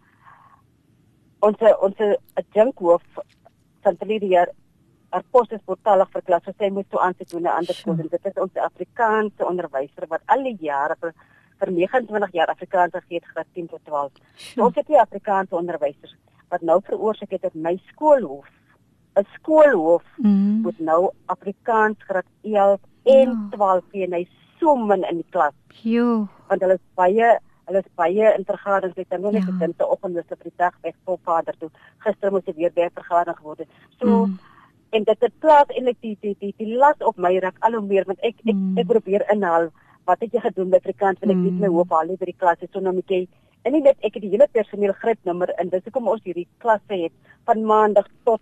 [1.40, 1.96] ons ons
[2.34, 3.02] adjunkhoof
[3.82, 4.48] van verlede jaar
[5.10, 7.98] haar pos is portalig vir klas so sy moet toe aansit doen 'n ander skool
[8.00, 11.12] en dit is ons Afrikaanse onderwyser wat al die jare vir
[11.60, 14.12] vir 29 jaar Afrikaans gegee het graad 10 tot 12.
[14.36, 16.14] So ons het nie Afrikaanse onderwysers
[16.50, 18.46] wat nou veroorsaak het dat my skoolhoof
[19.16, 20.60] 'n skoolhoof Hmm.
[20.62, 23.48] moet nou Afrikaans graad 11 en Ja.
[23.50, 24.28] 12 gee en hy
[24.60, 26.28] so min in die klas Jo.
[26.48, 29.52] want hulle is baie hulle is baie in vergaderings ek dan nog net Ja.
[29.52, 31.70] gedink te oggend is op die dag weg vir vader toe
[32.04, 33.68] gister moes ek weer by 'n vergadering geword het
[34.00, 34.38] so Hmm.
[34.92, 37.82] en dit het plaas eintlik die die die die las op my raak al hoe
[37.86, 38.78] meer want ek ek, Mm.
[38.78, 39.68] ek probeer inhaal
[40.06, 41.60] wat het jy gedoen by Afrikaans want ek weet Mm.
[41.60, 43.28] my hoof al nie by die klas is so nou jy
[43.64, 46.94] en nie net ek het die hele personeel grypnommer in dis hoekom ons hierdie klasse
[47.04, 47.12] het
[47.46, 48.40] van maandag tot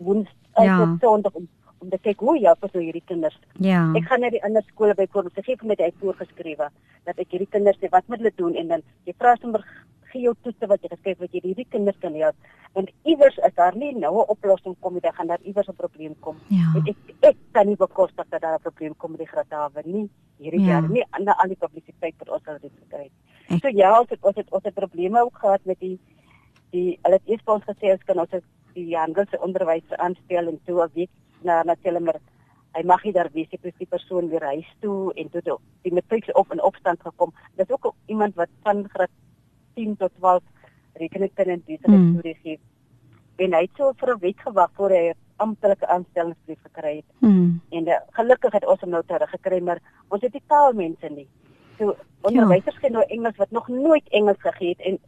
[0.00, 0.34] woensdag
[0.64, 0.76] Ja.
[0.78, 1.48] tot sonderdag om
[1.80, 3.92] om te kyk hoe ja vir so hierdie kinders Ja.
[3.96, 6.68] Ek gaan na die ander skole byvoorbeeld, ek gee vir my die voorgeskrewe
[7.06, 9.64] dat ek hierdie kinders sê wat moet hulle doen en dan jy vra sommer
[10.12, 12.34] gee jou toetse wat jy geskryf wat jy hierdie kinders kan help.
[12.74, 15.76] Want iewers is daar nie nou 'n oplossing kom nie, dan gaan daar iewers 'n
[15.76, 16.36] probleem kom.
[16.48, 16.72] Ja.
[16.76, 20.08] En ek ek kan nie bekostig dat daar 'n probleem kom met die gradawe nie
[20.38, 20.66] hierdie Ja.
[20.80, 23.12] jaar nie ander al die publisiteit wat ons al dit gekry het.
[23.48, 25.98] Ek- So ja, ons het ons het ons het probleme ook gehad met die
[26.72, 28.30] die hulle het eers vir ons gesê ons kan ons
[28.74, 31.10] die Engelse onderwyser aanstel en toe 'n week
[31.42, 32.20] na na hulle maar
[32.74, 35.92] hy mag nie daar wees nie, die persoon weer huis toe en toe toe die
[35.92, 37.32] matriek op in opstand gekom.
[37.56, 39.10] Dis ook iemand wat van graad
[39.74, 40.42] 10 tot 12
[40.94, 42.12] rekening kan en Hmm.
[42.16, 42.58] besigheid gee.
[43.36, 47.04] En hy het so vir 'n week gewag voor hy 'n amptelike aanstellingsbrief gekry het.
[47.18, 47.60] Hmm.
[47.70, 51.28] En uh, gelukkig het ons hom nou terug gekry, maar ons het nie taalmense nie.
[51.78, 54.98] So onderwysers ken nou Engels wat nog nooit Engels gegee het en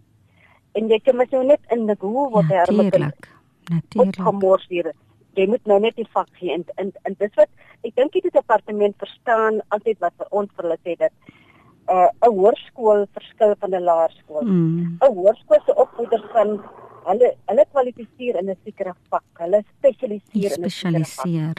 [0.73, 3.29] en jy kan mos nou net in die hoe wat hy arme kind Natuurlik.
[3.65, 4.17] Natuurlik.
[4.19, 4.93] opgemors hier.
[5.35, 7.49] Jy moet nou net die vak gee en en, en dis wat
[7.85, 12.09] ek dink die departement verstaan altyd wat vir ons vir hulle sê dat 'n uh,
[12.29, 14.45] 'n hoërskool verskil van 'n laerskool.
[14.45, 16.61] 'n Hoërskool se opvoeders van
[17.09, 19.25] hulle hulle kwalifiseer in 'n sekere vak.
[19.39, 21.07] Hulle spesialiseer in 'n sekere vak.
[21.07, 21.57] Spesialiseer.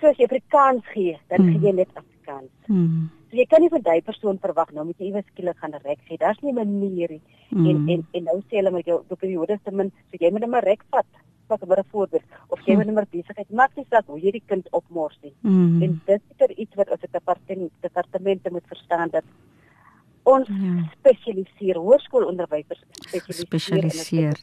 [0.00, 1.50] So as jy Afrikaans gee, dan Hmm.
[1.52, 2.50] gee jy net Afrikaans.
[2.66, 3.10] Hmm.
[3.30, 5.98] So jy kan nie van daai persoon verwag nou moet jy iewers skielik gaan rek
[6.06, 6.18] gee.
[6.18, 7.22] Daar's nie 'n manier nie.
[7.50, 7.66] Hmm.
[7.66, 10.40] En en en nou sê hulle met jou jou periode te min, so jy moet
[10.40, 11.06] net maar rek vat.
[11.48, 12.76] Maar 'n voorbeeld of jy Hmm.
[12.76, 15.34] moet net maar besigheid maak nie saak hoe jy die kind opmors nie.
[15.40, 15.82] Hmm.
[15.82, 19.24] En dit is er iets wat ons as 'n departement departemente moet verstaan dat
[20.22, 20.90] ons Ja.
[20.98, 22.82] spesialiseer hoërskoolonderwysers
[23.28, 24.36] spesialiseer.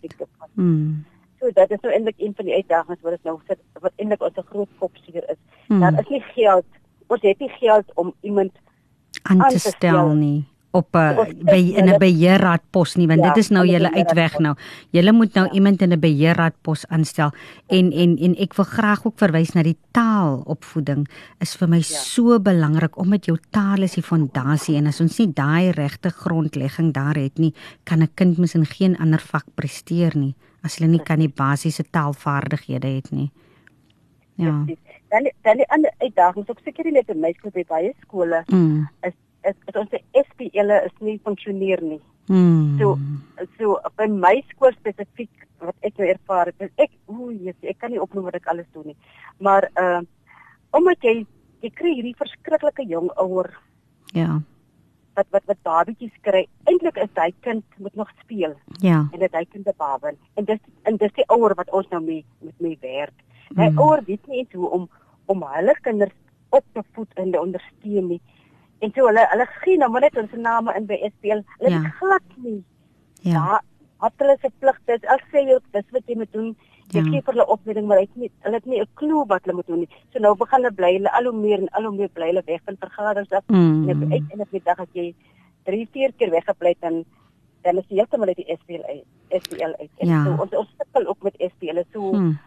[0.55, 1.05] Hmm.
[1.39, 4.21] So dit is nou eintlik een van die uitdagings wat ons nou sit wat eintlik
[4.21, 5.37] ons 'n groot kopseer is.
[5.67, 5.79] Hmm.
[5.79, 6.65] Daar is nie geld.
[7.07, 8.51] Ons het nie geld om iemand
[9.23, 10.13] aan te te stel stel.
[10.13, 13.91] nie op 'n by in 'n hulle- beheerraadpos nie want Ja, dit is nou julle
[13.93, 14.55] uitweg nou.
[14.91, 15.53] Julle moet nou Ja.
[15.53, 17.31] iemand in 'n beheerraadpos aanstel
[17.67, 21.07] en en en ek wil graag ook verwys na die taalopvoeding
[21.39, 21.83] is vir my Ja.
[21.83, 26.93] so belangrik omdat jou taal is die fondasie en as ons nie daai regte grondlegging
[26.93, 27.53] daar het nie,
[27.83, 31.29] kan 'n kind mos in geen ander vak presteer nie as hulle nie kan die
[31.35, 33.31] basiese taalvaardighede het nie.
[34.37, 34.63] Ja.
[34.65, 34.77] Presies.
[35.09, 38.87] Dan dan die ander uitdagings, ook seker net my skool by baie skole Mm.
[39.03, 39.13] is
[39.49, 42.01] is, is ons SPL'e is nie funksioneer nie.
[42.29, 42.77] Mm.
[42.79, 42.97] So
[43.57, 47.91] so by my skool spesifiek wat ek nou ervaar het, ek ooh, yes, ek kan
[47.91, 48.97] nie opnoem wat ek alles doen nie.
[49.39, 50.01] Maar uh
[50.73, 51.25] omdat jy
[51.61, 53.49] jy kry hierdie verskriklike jong ouer
[54.13, 54.39] Ja.
[55.15, 56.45] wat wat wat babatjies kry.
[56.69, 59.07] Eintlik is hy kind moet nog speel Ja.
[59.11, 60.15] en dit hy kind te baben.
[60.37, 63.13] En dis en dis die ouer wat ons nou mee met mee werk.
[63.57, 63.77] Hy Mm.
[63.79, 64.89] ouer weet nie hoe om
[65.27, 66.15] om hulle kinders
[66.49, 68.21] op te voed en te ondersteun nie.
[68.81, 71.41] En so hulle hulle gee nou maar net ons name in by SPL.
[71.59, 71.81] Hulle Ja.
[71.99, 72.63] glad nie.
[73.21, 73.31] Ja.
[73.33, 73.61] Ja,
[74.01, 75.03] wat hulle se plig is.
[75.07, 76.55] Al sê jy dis wat jy moet doen.
[76.91, 77.03] Jy Ja.
[77.11, 79.67] gee vir hulle opleiding, maar het nie hulle het nie 'n klou wat hulle moet
[79.67, 79.89] doen nie.
[80.13, 82.41] So nou begin hulle bly hulle al hoe meer en al hoe meer bly hulle
[82.45, 83.43] weg van vergaderings af.
[83.47, 83.89] Mm.
[83.89, 85.13] En op uit en op die dag as jy
[85.65, 87.05] 3, 4 keer weggebly het dan
[87.63, 89.05] dan is jy heeltemal uit die SPL uit.
[89.43, 89.89] SPL uit.
[89.97, 90.23] En Ja.
[90.25, 91.81] so ons ons sukkel ook met SPL.
[91.93, 92.39] So Hmm.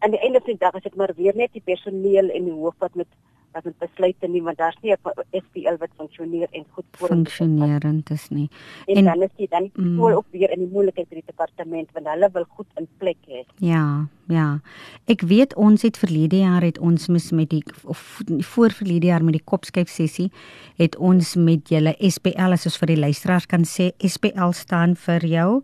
[0.00, 2.52] aan die einde van die dag is dit maar weer net die personeel en die
[2.52, 3.06] hoof wat met
[3.54, 4.98] wat met besluite nie want daar's nie 'n
[5.32, 6.84] SPL wat funksioneer en goed.
[6.92, 8.48] Funksionerend is nie.
[8.86, 9.94] En, En- dan is dit dan Mm.
[9.94, 13.16] skool ook weer in die moeilikheid by die departement want hulle wil goed in plek
[13.28, 13.44] hê.
[13.58, 14.60] Ja, ja.
[15.06, 19.24] Ek weet ons het verlede jaar het ons mis met die of voor verlede jaar
[19.24, 20.30] met die kopskyf sessie
[20.76, 25.20] het ons met julle SPL as ons vir die luisteraars kan sê SPL staan vir
[25.26, 25.62] jou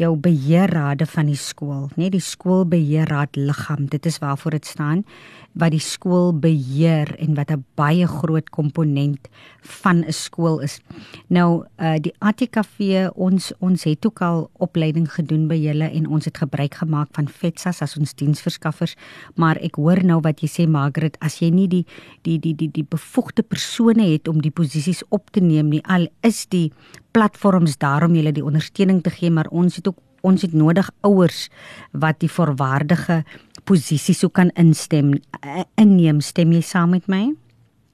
[0.00, 3.86] jou beheerrade van die skool, nê, die skoolbeheerraad liggaam.
[3.92, 5.04] Dit is waarvoor dit staan
[5.52, 9.28] wat die skool beheer en wat 'n baie groot komponent
[9.60, 10.80] van 'n skool is.
[11.28, 16.24] Nou uh die ATKV ons ons het ook al opleiding gedoen by julle en ons
[16.24, 18.94] het gebruik gemaak van FETSAS as ons diensverskaffers,
[19.34, 21.86] maar ek hoor nou wat jy sê Margaret, as jy nie die
[22.22, 26.08] die die die die bevoegde persone het om die posisies op te neem nie, al
[26.22, 26.72] is die
[27.12, 30.90] platforms daar om julle die ondersteuning te gee, maar ons het ook ons het nodig
[31.02, 31.48] ouers
[31.92, 33.24] wat die voorwaardige
[33.64, 36.20] posisies sou kan instem eh, inneem.
[36.20, 37.34] Stem jy saam met my?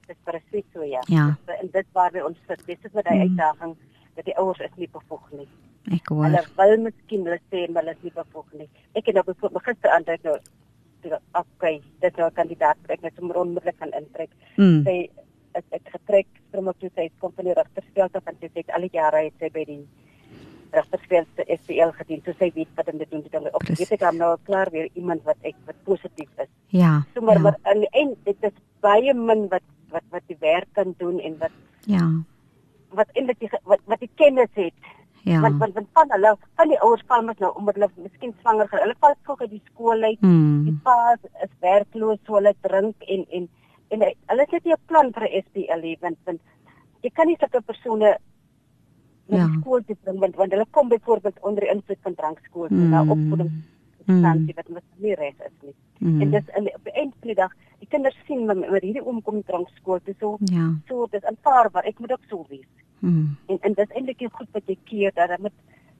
[0.07, 1.01] Dis presies so ja.
[1.07, 1.37] Ja.
[1.45, 3.21] Dis- En dit waar ons sit, dis dit met die Mm.
[3.21, 3.75] uitdaging
[4.15, 5.47] dat die ouers is nie bevoeg nie.
[5.91, 6.23] Ek hoor.
[6.25, 8.69] Hulle wil miskien hulle sê maar hulle is nie bevoeg nie.
[8.93, 10.37] Ek het nou byvoorbeeld gister aan dit nou
[11.01, 14.29] toe okay, dit nou 'n kandidaat ek net sommer onmiddellik kan intrek.
[14.57, 14.83] Mm.
[14.83, 15.09] Sy
[15.53, 18.81] het ek getrek from toe sy kom van die regterspeld af en sy het al
[18.87, 19.81] die jare het sy by die
[20.71, 22.21] regterspeld se SPL gedien.
[22.25, 23.21] So sy weet wat om te doen.
[23.25, 26.51] Dit dan op weet ek dan nou klaar weer iemand wat ek wat positief is.
[26.75, 26.99] Ja.
[27.13, 28.53] So maar ja, maar aan die eind dit is
[28.85, 31.51] baie min wat wat wat die werk kan doen en wat
[31.89, 32.05] Ja.
[32.93, 34.73] wat eintlik die wat wat die kennis het.
[35.23, 35.41] Ja.
[35.41, 38.67] Want want want van hulle van die ouers val mos nou omdat hulle miskien swanger
[38.67, 38.79] gaan.
[38.85, 40.21] Hulle val vroeg uit die skool uit.
[40.21, 40.79] Die Mm.
[40.83, 43.49] pa is werkloos, so hulle drink en en
[43.89, 46.41] en hulle het nie 'n plan vir 'n SPL nie want want
[47.03, 48.17] jy kan nie sulke persone
[49.27, 49.47] na Ja.
[49.59, 52.89] skool toe bring want want hulle kom byvoorbeeld onder die invloed van drankskool Mm.
[52.89, 55.75] na opvoedingsinstansie wat mos nie reg is nie.
[55.99, 56.21] Mm.
[56.21, 59.21] En dis in op die eind van die dag, die kinders sien maar hierdie oom
[59.21, 60.73] kom drankskool toe so Ja.
[60.87, 61.85] so dis aanvaarbaar.
[61.85, 62.67] Ek moet ook so wees.
[62.99, 63.37] Mm.
[63.47, 65.53] En en dis eintlik nie goed wat jy keer dat daar met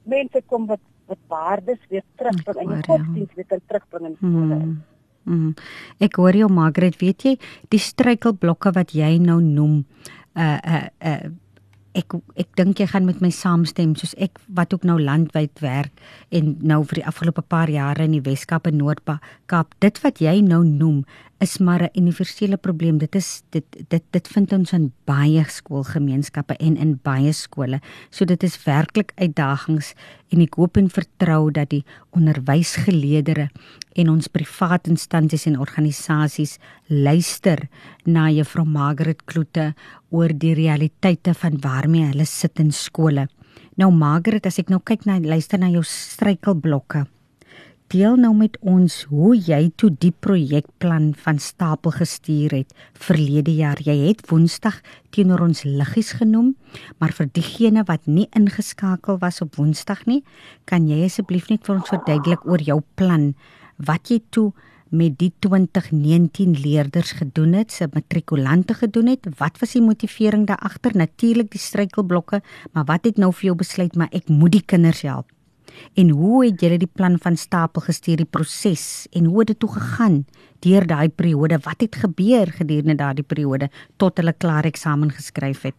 [0.04, 2.97] mense kom wat wat waardes weer terugbring en hoor, die ja.
[2.97, 4.56] godsdienst weer kan terugbring in skole.
[4.56, 4.84] Mm.
[5.30, 5.54] Mm.
[6.02, 7.36] Ek hoor jou Margaret, weet jy,
[7.70, 9.84] die struikelblokke wat jy nou noem,
[10.34, 11.30] uh uh uh
[11.98, 16.04] ek ek dink jy gaan met my saamstem soos ek wat ook nou landwyd werk
[16.36, 20.36] en nou vir die afgelope paar jare in die Weskaap en Noord-Kaap dit wat jy
[20.46, 21.02] nou noem
[21.39, 26.56] is maar 'n universele probleem dit is dit dit dit vind ons in baie skoolgemeenskappe
[26.60, 29.93] en in baie skole so dit is werklik uitdagings
[30.30, 33.49] en ek hoop en vertrou dat die onderwysgeleerdere
[33.95, 37.67] en ons privaat instansies en organisasies luister
[38.06, 39.73] na juffrou Margaret Kloete
[40.10, 43.28] oor die realiteite van waarmee hulle sit in skole.
[43.78, 47.06] Nou Margaret, as ek nou kyk na luister na jou struikelblokke.
[47.89, 53.80] Deel nou met ons hoe jy toe die projekplan van stapel gestuur het verlede jaar.
[53.82, 54.75] Jy het Woensdag
[55.10, 56.52] teenoor ons liggies genoem,
[57.02, 60.19] maar vir diegene wat nie ingeskakel was op Woensdag nie,
[60.69, 63.32] kan jy asseblief net vir ons verduidelik oor jou plan
[63.82, 64.52] wat jy toe
[64.93, 69.25] met die 2019 leerders gedoen het, se matrikulante gedoen het.
[69.41, 70.93] Wat was die motivering daar agter?
[70.93, 72.43] Natuurlik die struikelblokke,
[72.78, 75.34] maar wat het nou vir jou besluit maar ek moet die kinders help?
[75.94, 79.60] En hoe het julle die plan van stapel gestuur die proses en hoe het dit
[79.60, 80.26] toe gegaan
[80.65, 81.60] deur daai periode?
[81.63, 85.76] Wat het gebeur gedurende daardie periode tot hulle klaar eksamen geskryf het?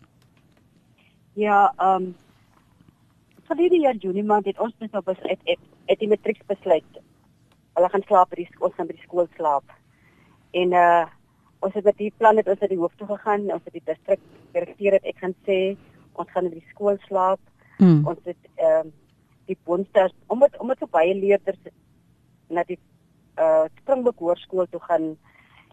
[1.39, 2.15] Ja, ehm um,
[3.51, 6.99] verlede jaar Junie maand het ons net op as uit uit uit die matriek besluit.
[7.75, 9.72] Hulle gaan slaap by die ons gaan by die skool slaap.
[10.53, 11.07] En uh
[11.61, 13.83] ons het met die plan het ons na die hoof toe gegaan, ons het die
[13.85, 14.20] distrik
[14.55, 15.59] direkteur het ek gaan sê
[16.16, 17.41] ons gaan by die skool slaap.
[17.79, 18.07] Mm.
[18.09, 18.93] Ons het ehm um,
[19.51, 21.59] die woensdag omdat omdat so baie leerders
[22.51, 22.78] na die
[23.40, 25.12] uh Springbok Hoërskool toe gaan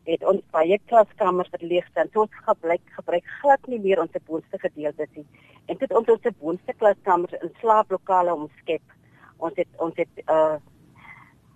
[0.08, 2.08] het ons baie klaskamers wat leeg staan.
[2.14, 5.26] So ons gebruik gebruik glad nie meer ons boonste gedeeltes nie.
[5.68, 8.96] En dit ons ons boonste klaskamers in slaaplokale omskep.
[9.38, 10.58] Ons het ons het uh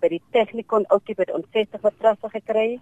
[0.01, 2.79] by die tegnikon ook by ons 60 matrasse gekry.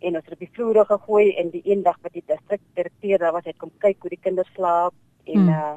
[0.00, 3.32] en ons het op die vloer gegooi en die een dag wat die distrikdirekteur daar
[3.32, 5.48] was, het kom kyk hoe die kinders slaap en Hmm.
[5.48, 5.76] uh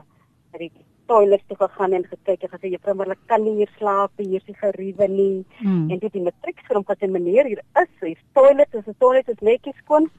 [0.51, 3.72] het die toilets toe gegaan en gekyk en gesê juffrou maar hulle kan nie hier
[3.78, 5.45] slaap nie, hier is nie geriewe nie.
[5.59, 5.86] Mm.
[5.91, 9.80] En dit die matriekskrom gesê meneer hier is hier toilets, is 'n toilet is netjies
[9.84, 10.09] skoon.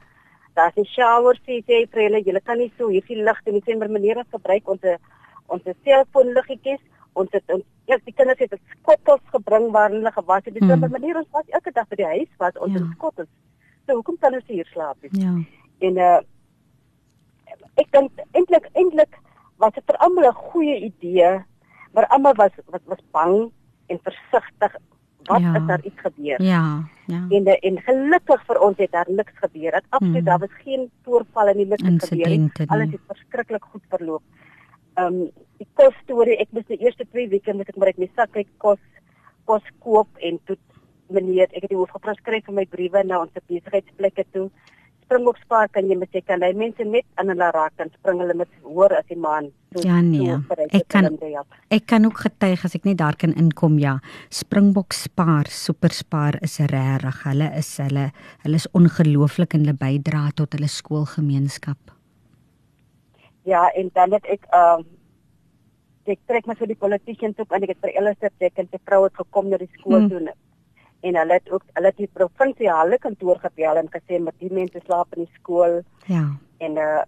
[0.55, 3.61] Daar's 'n shower sê sê vir hulle, julle kan nie so hier die lig en
[3.67, 4.81] sê maar meneer ons gebruik ons
[5.49, 6.81] ons selfoonliggetjies
[7.15, 10.55] ons het ons eers die kinders het skottels gebring waar hulle gewas het.
[10.55, 10.81] Dis Hmm.
[10.81, 10.93] mm.
[10.93, 12.79] meneer ons was elke dag by die huis was ons Ja.
[12.79, 12.93] ja.
[12.95, 13.29] skottels.
[13.87, 15.11] So hoekom kan ons hier slaap nie?
[15.23, 15.35] Ja.
[15.87, 16.21] En uh
[17.77, 19.19] ek dink eintlik eintlik
[19.63, 21.33] was dit vir almal 'n goeie idee,
[21.95, 23.51] maar almal was was was bang
[23.89, 24.73] en versigtig
[25.31, 25.55] wat Ja.
[25.55, 26.43] is daar iets gebeur.
[26.43, 26.83] Ja.
[27.07, 27.27] Ja.
[27.31, 29.71] En en gelukkig vir ons het daar niks gebeur.
[29.73, 30.25] Dit absoluut Hmm.
[30.25, 32.51] daar was geen voorvalle nie, niks het gebeur nie.
[32.67, 34.23] Alles het verskriklik goed verloop.
[34.95, 37.99] Ehm um, die kos storie, ek moes die eerste 2 weke moet ek maar uit
[37.99, 38.79] my sak uit kos
[39.45, 40.57] kos koop en toe
[41.09, 44.51] meneer, ek het die hoof gevra skryf vir my briewe na ons besigheidsplekke toe.
[45.13, 48.23] Springbok Spaar kan jy met jy kan hy mense net aan hulle raak en spring
[48.23, 49.51] hulle met hoor as die man.
[49.75, 50.39] So, Ja, nee.
[50.49, 51.19] so Ek kan-.
[51.69, 53.99] Ek kan ook getuig as ek net daar kan inkom ja.
[54.31, 57.21] Springbok Spar, Superspar is regtig.
[57.29, 58.07] Hulle is hulle
[58.47, 61.93] hulle is ongelooflik in hulle bydra tot hulle skoolgemeenskap.
[63.45, 64.89] Ja, en dan het ek ehm um,
[66.09, 68.81] ek trek my so die politicians ook en ek het vir Elise Tech en sy
[68.89, 70.09] vrou het gekom na die skool hmm.
[70.09, 70.33] toe.
[71.03, 74.81] En hulle het ook hulle het die provinsiale kantoor gebel en gesê met die mense
[74.85, 76.29] slaap in die skool Ja.
[76.59, 77.03] en uh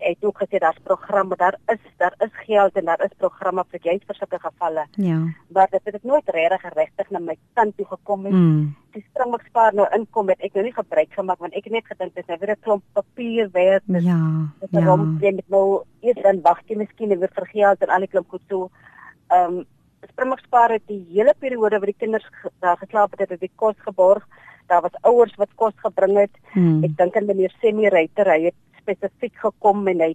[0.00, 3.64] ek het ook gesê daar's programme, daar is daar is geld en daar is programme
[3.70, 4.86] vir juist vir sulke gevalle.
[4.96, 5.18] Ja.
[5.52, 8.32] Maar dit het nooit regtig regtig na my kant toe gekom nie.
[8.32, 8.74] Mm.
[8.94, 11.86] Die Springbok Spaar nou inkom het ek nou nie gebruik gemaak want ek het net
[11.86, 13.82] gedink dit is nou weer 'n klomp papier werk.
[13.86, 14.20] dis Ja.
[14.60, 14.78] Dit Ja.
[14.80, 18.08] waarom jy met nou eers dan wag jy miskien weer vir geld en al die
[18.08, 18.70] klomp goed so.
[19.28, 19.66] Ehm um,
[20.08, 22.24] Springbok Spaar het die hele periode wat die kinders
[22.60, 24.24] daar geslaap het, het die kos geborg.
[24.66, 26.32] Daar was ouers wat kos gebring het.
[26.54, 26.84] Mm.
[26.84, 30.14] Ek dink aan meneer Semi Reiter, hy het spesifiek gekom en hy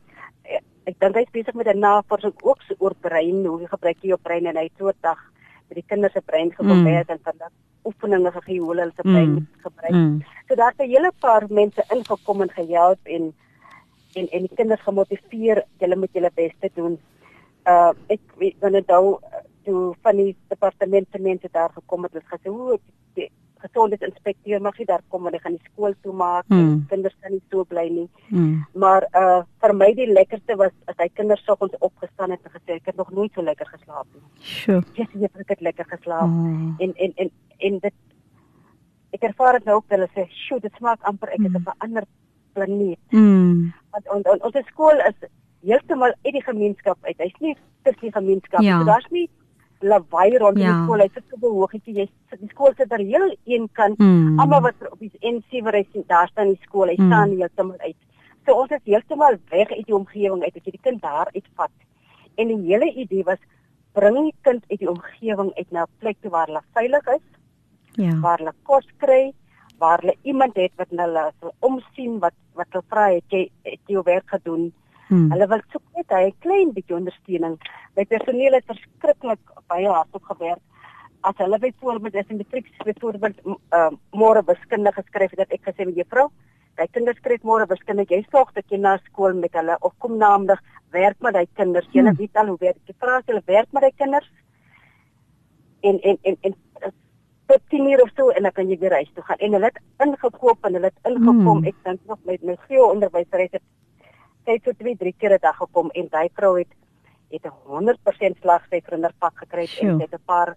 [0.86, 4.10] ek dink hy's besig met 'n navorsing ook so oor brein, hoe jy gebruik jy
[4.10, 5.18] jou brein en hy het so 'n dag
[5.70, 6.88] met die kinders se brein gekom Mm.
[6.88, 7.52] en vandag
[7.86, 9.48] oefeninge gegee hoe hulle se brein Mm.
[9.64, 9.92] gebruik.
[9.94, 10.22] Mm.
[10.48, 13.34] So daar's 'n hele paar mense ingekom en gehelp en
[14.16, 17.00] en en die kinders gemotiveer, julle moet julle bes te doen.
[17.68, 19.18] Uh ek weet wanneer nou
[19.66, 22.80] toe van die departement se mense daar gekom het, het gesê hoe
[23.18, 23.30] die
[23.66, 26.58] gesondheidsinspekteur mag nie daar kom en hy gaan die skool toemaak Mm.
[26.60, 28.10] en kinders kan nie so bly nie.
[28.30, 28.66] Mm.
[28.74, 32.76] Maar uh vir my die lekkerste was as hy kinders soggens opgestaan het en gesê
[32.76, 34.24] ek het nog nooit so lekker geslaap nie.
[34.42, 34.84] Sjoe.
[34.94, 36.30] Ja, yes, ek het lekker geslaap.
[36.30, 36.76] Oh.
[36.80, 37.94] En en en en dit
[39.16, 41.56] ek ervaar dit nou ook dat hulle sê, "Sjoe, dit smaak amper ek Mm.
[41.56, 42.04] op 'n ander
[42.54, 43.74] planeet." Mm.
[43.92, 45.30] Want on, on, ons skool is
[45.64, 47.18] heeltemal uit die gemeenskap uit.
[47.18, 48.62] Hy's nie tussen die gemeenskap.
[48.62, 48.80] Ja.
[48.80, 49.30] So daar's nie
[49.82, 50.72] lawaai rondom Ja.
[50.74, 51.00] die skool.
[51.00, 51.94] Hy's so behoogietjie.
[51.96, 53.98] Jy sit die skool sit daar heel een kant.
[54.00, 54.40] Mm.
[54.40, 56.88] Almal wat op die N7 ry sien, daar staan die skool.
[56.88, 57.08] Hy Mm.
[57.08, 57.96] staan heeltemal uit.
[58.46, 60.54] So ons is heeltemal weg uit die omgewing uit.
[60.54, 61.72] Dat jy die kind daar uitvat.
[62.38, 63.40] En die hele idee was
[63.94, 67.22] bring die kind uit die omgewing uit na 'n plek toe waar hulle veilig is
[67.96, 68.20] Ja.
[68.20, 69.34] waar hulle kos kry,
[69.80, 73.80] waar hulle iemand het wat hulle sal omsien wat wat hulle vra het jy het
[73.88, 74.74] jou werk gedoen.
[75.10, 75.32] Mm.
[75.32, 77.58] Hulle wil soek net 'n klein bietjie ondersteuning.
[77.96, 80.62] My personeel het verskriklik baie hard op gewerk.
[81.22, 85.62] As hulle byvoorbeeld as 'n matriek byvoorbeeld m- uh, môre wiskunde geskryf het dat ek
[85.62, 86.30] gesê het juffrou,
[86.76, 90.18] daai kinders skryf môre wiskunde, jy sorg dat jy na skool met hulle of kom
[90.18, 90.60] naamdag
[90.92, 91.88] werk met daai kinders.
[91.92, 92.16] Jy Hmm.
[92.16, 92.78] weet al hoe werk.
[92.86, 94.30] Jy vra as hulle werk met daai kinders
[95.82, 96.90] en en en en uh,
[97.48, 99.38] tot 10 uur of so en dan kan jy weer huis toe gaan.
[99.38, 101.58] En hulle het ingekoop en hulle het ingekom.
[101.58, 101.66] Hmm.
[101.66, 103.62] Ek dink nog met my goeie onderwyser het
[104.46, 106.68] sy so 2, 3 keer 'n dag gekom en daai vrou het
[107.32, 109.90] het 'n 100% slagsyfer in haar pak gekry Sjoe.
[109.90, 110.56] en sy het 'n paar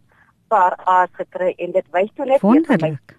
[0.49, 3.17] paar A's gekry en dit wys toe net Wonderlik.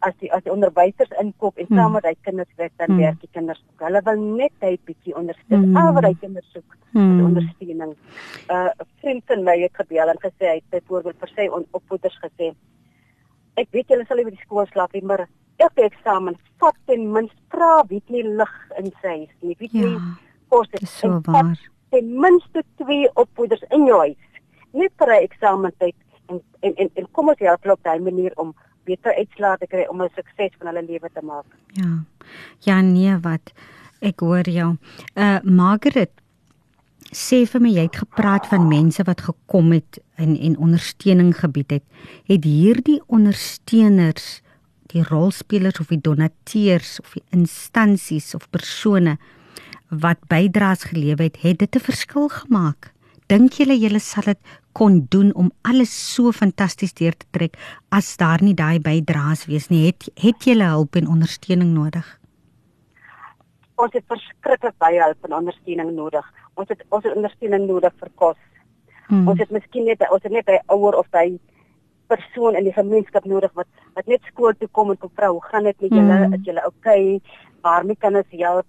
[0.00, 1.76] as die as die onderwysers inkoop en Hmm.
[1.76, 2.98] saam met hy kinders werk dan Hmm.
[2.98, 3.80] werk die kinders ook.
[3.86, 5.62] Hulle wil net hy bietjie ondersteun.
[5.64, 5.76] Hmm.
[5.76, 7.24] Al wat hy kinders soek is Mm.
[7.24, 7.96] ondersteuning.
[8.50, 12.18] Uh 'n vriend van my het gebel en gesê hy het byvoorbeeld vir sy opvoeders
[12.22, 12.54] gesê
[13.56, 17.12] ek weet julle sal nie by die skool slaap nie, maar elke eksamen vat ten
[17.12, 19.56] minste vra weet nie lig in sy huis nie.
[19.58, 20.00] Weet nie Ja.
[20.48, 21.58] kos Dis so vat waar.
[21.90, 24.16] ten minste twee opvoeders in jou huis.
[24.72, 25.94] Net vir 'n eksamentyd
[26.28, 28.54] en en en, en kom ons help op daai manier om
[28.84, 31.44] beter uitslae te kry om 'n sukses van hulle lewe te maak.
[31.72, 32.04] Ja.
[32.60, 33.52] Ja nee, wat
[34.00, 34.76] ek hoor jou.
[35.16, 36.10] Uh Margaret
[37.12, 41.70] sê vir my jy het gepraat van mense wat gekom het en en ondersteuning gebied
[41.70, 41.82] het.
[42.26, 44.42] Het hierdie ondersteuners,
[44.92, 49.16] die rolspelers of die donateurs of die instansies of persone
[49.88, 52.92] wat bydraes gelewer het, het dit 'n verskil gemaak
[53.26, 54.38] dink julle julle sal dit
[54.72, 57.56] kon doen om alles so fantasties deur te trek
[57.90, 62.06] as daar nie daai bydraes wees nie het het julle hulp en ondersteuning nodig
[63.82, 66.26] ons het verskriklik baie hulp en ondersteuning nodig.
[66.56, 68.38] Ons het ons het ondersteuning nodig vir kos.
[69.08, 69.28] Hmm.
[69.30, 71.38] Ons het miskien net ons het net 'n ouer of 'n
[72.12, 75.64] persoon in die gemeenskap nodig wat wat net skool toe kom en vra hoe gaan
[75.64, 76.16] dit met julle?
[76.22, 76.34] Hmm.
[76.34, 77.20] Is julle oukei?
[77.66, 78.66] Waarmee kan ons help?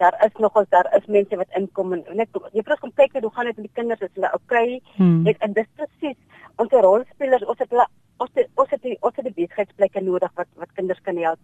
[0.00, 3.20] Daar is nog ons daar is mense wat inkom en net jy vra kom kyk
[3.20, 4.00] hoe gaan dit met die kinders?
[4.00, 4.80] Is hulle oukei?
[4.96, 5.22] Hmm.
[5.22, 6.18] Net en dis presies
[6.56, 7.72] ons rolspelers ons het
[8.20, 11.40] ons het ons het die, ons het die besigheidsplekke nodig wat wat kinders kan help.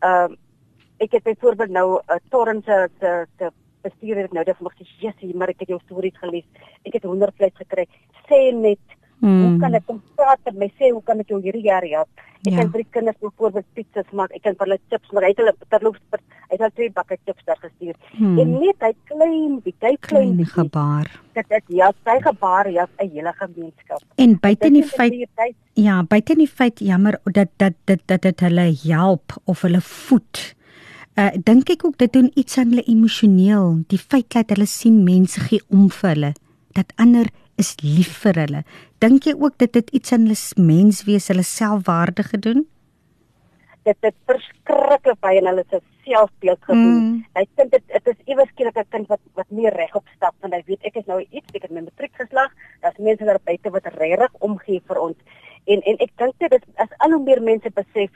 [0.00, 0.40] Ehm um,
[1.02, 3.50] ek het byvoorbeeld nou 'n uh, torrent se se se
[3.82, 6.46] bestuur het nou dat mag sê jessie maar ek het jou stories gelees
[6.88, 7.86] ek het 100 vleis gekry
[8.28, 9.42] sê net hmm.
[9.44, 12.24] hoe kan ek praat met my sê hoe kan ek jou hierdie jaar help?
[12.44, 12.58] Ek ja.
[12.60, 15.42] kan vir die kinders byvoorbeeld pizzas maak ek kan vir hulle chips maak hy het
[15.42, 16.02] hulle terloops
[16.50, 17.94] hy het twee bakke chips daar gestuur.
[18.16, 18.38] Hmm.
[18.38, 21.08] en net hy klein die hy klein die gebaar.
[21.34, 24.02] Dit is ja sy gebaar ja 'n hele gemeenskap.
[24.16, 25.14] En buite die feit
[25.74, 30.54] ja buite die feit jammer dat dat dit dat dit hulle help of hulle voed.
[31.14, 35.04] Uh dink ek ook dit doen iets aan hulle emosioneel, die feit dat hulle sien
[35.04, 36.32] mense gee om vir hulle,
[36.74, 38.62] dat ander is lief vir hulle.
[39.02, 42.64] Dink jy ook dit het iets aan hulle menswees, hulle selfwaarde gedoen?
[43.84, 47.00] Dit het verskriklik baie aan hulle se selfbeeld gedoen.
[47.00, 47.24] Mm.
[47.40, 50.54] Ek dink dit dit is iewers skielik 'n kind wat wat meer regop stap want
[50.54, 52.52] hy weet ek is nou iets, ek het my matriek geslaag.
[52.80, 55.16] Daar's mense daar buite wat regtig omgee vir ons.
[55.66, 58.10] En en ek dink dit is as al hoe meer mense besef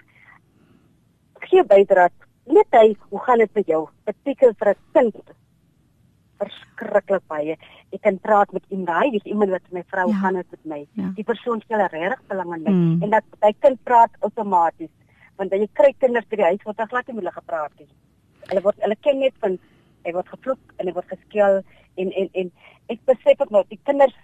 [1.49, 2.09] gee bydra
[2.49, 3.83] weet hy hoe gaan dit met jou?
[4.09, 5.17] Beteken vir 'n kind
[6.39, 7.57] verskriklik baie.
[7.95, 10.21] Ek kan praat met iemand, hy is iemand wat my vrou ja.
[10.23, 10.81] gaan dit met my.
[11.01, 11.11] Ja.
[11.17, 13.03] Die persoon stel regtig belang in my mm.
[13.07, 14.93] en dat hy kind praat outomaties
[15.39, 17.91] want jy kry kinders by die huis wat glad nie met hulle gepraat het.
[18.51, 19.59] Hulle word hulle ken net van
[20.07, 21.61] hy word gevloek en hy word geskel
[22.03, 22.51] en en en
[22.95, 24.17] ek besef ook nou die kinders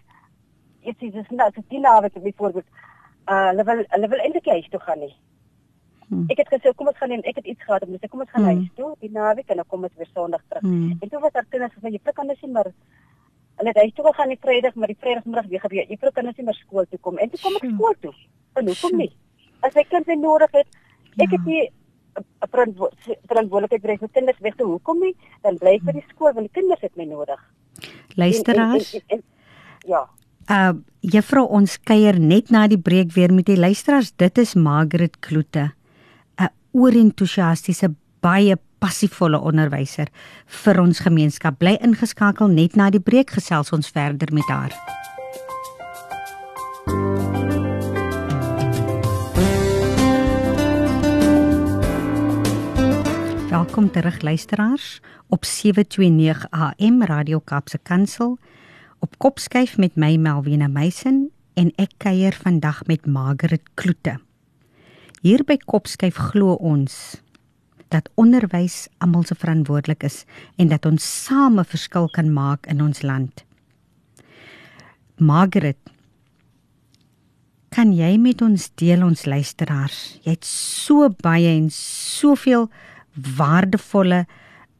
[0.82, 2.66] is dis nou as die nawe te byvoorbeeld
[3.30, 5.14] uh hulle wil hulle wil eintlik huis toe gaan nie.
[6.08, 6.24] Hmm.
[6.28, 8.30] Ek het gesê kom ons gaan neem, ek het iets gehad, ek sê kom ons
[8.30, 8.60] gaan hmm.
[8.60, 10.64] huis toe, die naweek en dan kom ons weer Sondag terug.
[10.66, 10.98] Hmm.
[11.00, 12.70] En toe was daar kinders gesê jy pluk anders nie maar
[13.54, 15.86] hulle het huis toe gegaan die Vrydag, maar die Vrydagmiddag weer gebeur.
[15.88, 17.18] Jy pluk anders nie maar skool toe kom.
[17.22, 17.76] En toe kom ek hmm.
[17.78, 18.14] skool toe.
[18.58, 19.10] En hoekom nie?
[19.64, 20.80] As my kind se nodig het,
[21.22, 21.62] ek het nie
[22.14, 22.48] 'n
[23.26, 25.14] verantwoordelikheid vir my kinders weg te hoekom nie?
[25.42, 27.40] Dan bly ek by die skool want die kinders het my nodig.
[28.14, 28.98] Luisteraars.
[29.86, 30.08] Ja.
[30.50, 34.12] Uh juffrou ons kuier net na die breek weer met die luisteraars.
[34.16, 35.72] Dit is Margaret Kloete
[36.74, 37.92] oorentoesiastiese
[38.24, 40.10] baie passievolle onderwyser
[40.64, 41.56] vir ons gemeenskap.
[41.60, 44.74] Bly ingeskakel net na die breek gesels ons verder met haar.
[53.54, 58.38] Welkom terug luisteraars op 729 AM Radio Kapse Kansel
[58.98, 64.18] op Kopskyf met my Melvina Meisen en ek kuier vandag met Margaret Kloete.
[65.24, 67.16] Hier by Kopskyf glo ons
[67.88, 70.18] dat onderwys almal se verantwoordelik is
[70.60, 73.40] en dat ons same verskil kan maak in ons land.
[75.16, 75.78] Margaret,
[77.72, 80.18] kan jy met ons deel ons luisteraars?
[80.26, 82.68] Jy het so baie en soveel
[83.38, 84.26] waardevolle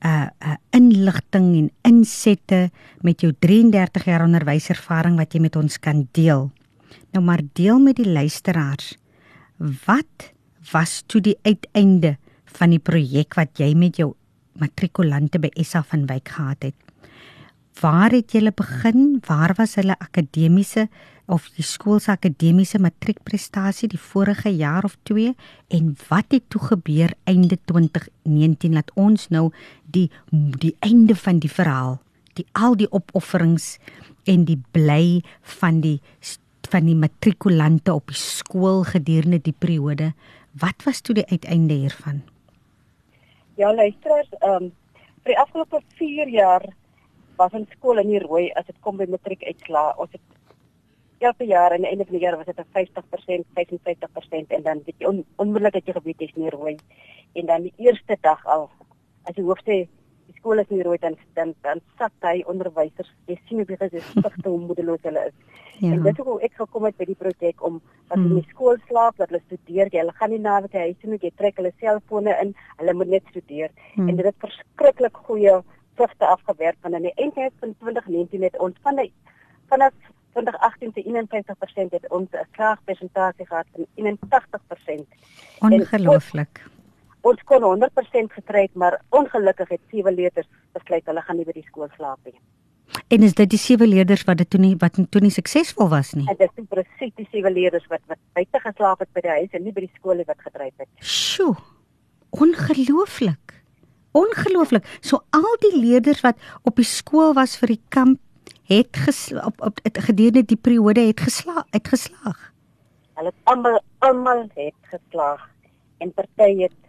[0.05, 2.67] uh uh inligting en insette
[3.01, 6.51] met jou 33 jaar onderwyservaring wat jy met ons kan deel.
[7.17, 8.93] Nou maar deel met die luisteraars.
[9.89, 10.34] Wat
[10.73, 12.17] was toe die uiteinde
[12.59, 14.13] van die projek wat jy met jou
[14.61, 16.77] matrikulante by SA van Wyk gehad het.
[17.81, 19.19] Waar het julle begin?
[19.27, 20.87] Waar was hulle akademiese
[21.27, 25.33] of die skool se akademiese matriekprestasie die vorige jaar of 2
[25.75, 29.49] en wat het toe gebeur einde 2019 laat ons nou
[29.85, 31.99] die die einde van die verhaal,
[32.37, 33.79] die al die opofferings
[34.29, 35.23] en die bly
[35.59, 35.99] van die
[36.71, 40.13] van die matrikulante op die skool gedurende die periode
[40.59, 42.23] Wat was toe die uiteinde hiervan?
[43.55, 44.73] Ja, luisterers, ehm um,
[45.25, 46.65] vir die afgelope 4 jaar
[47.37, 49.95] was ons skool in die rooi as dit kom by matriek uitslaa.
[49.99, 50.21] Ons het
[51.25, 55.07] elke jaar aan die einde van die jaar was dit 50%, 55% en dan dit
[55.09, 56.77] on, onmiddellik het jy geweet jy's in die rooi.
[57.35, 58.69] En dan die eerste dag al
[59.25, 59.47] as die
[60.45, 63.09] skool is in die rooi dan dan dan sak hy onderwysers.
[63.27, 65.37] Jy sien hoe baie dis spesifiek hoe moedeloos hulle is.
[65.79, 65.93] Ja.
[65.95, 67.81] En dit is hoe ek gekom het by die projek om
[68.11, 68.51] dat hulle hmm.
[68.53, 71.33] skool slaap, dat hulle studeer, jy, hulle gaan nie na die huis toe nie, jy
[71.41, 73.73] trek hulle selfone in, hulle moet net studeer.
[73.95, 74.11] Hmm.
[74.11, 75.57] En dit het verskriklik goeie
[75.97, 79.11] vrugte afgewerk van aan die einde van 2019 het ons van die
[79.73, 79.97] vanaf
[80.37, 81.09] 2018 tot
[81.89, 85.09] 51% het ons 'n slaagpersentasie gehad van 81%.
[85.61, 86.63] Ongelooflik.
[87.25, 91.65] Ons kon 100% getrek, maar ongelukkig het sewe leerders besluit hulle gaan nie by die
[91.65, 92.37] skool slaap nie.
[93.09, 96.13] En is dit die sewe leerders wat dit toe nie wat toe nie suksesvol was
[96.19, 96.27] nie?
[96.29, 99.57] En dit is presies die sewe leerders wat wat buite geslaap het by die huis
[99.57, 100.91] en nie by die skool wat gedryf het.
[101.01, 101.55] Sjoe.
[102.45, 103.57] Ongelooflik.
[104.15, 104.87] Ongelooflik.
[105.01, 108.21] So al die leerders wat op die skool was vir die kamp
[108.69, 112.39] het gesla, op, op het gedurende die periode het geslaag, het geslaag.
[113.17, 115.43] Hulle het almal almal het geslaag
[115.99, 116.84] en party het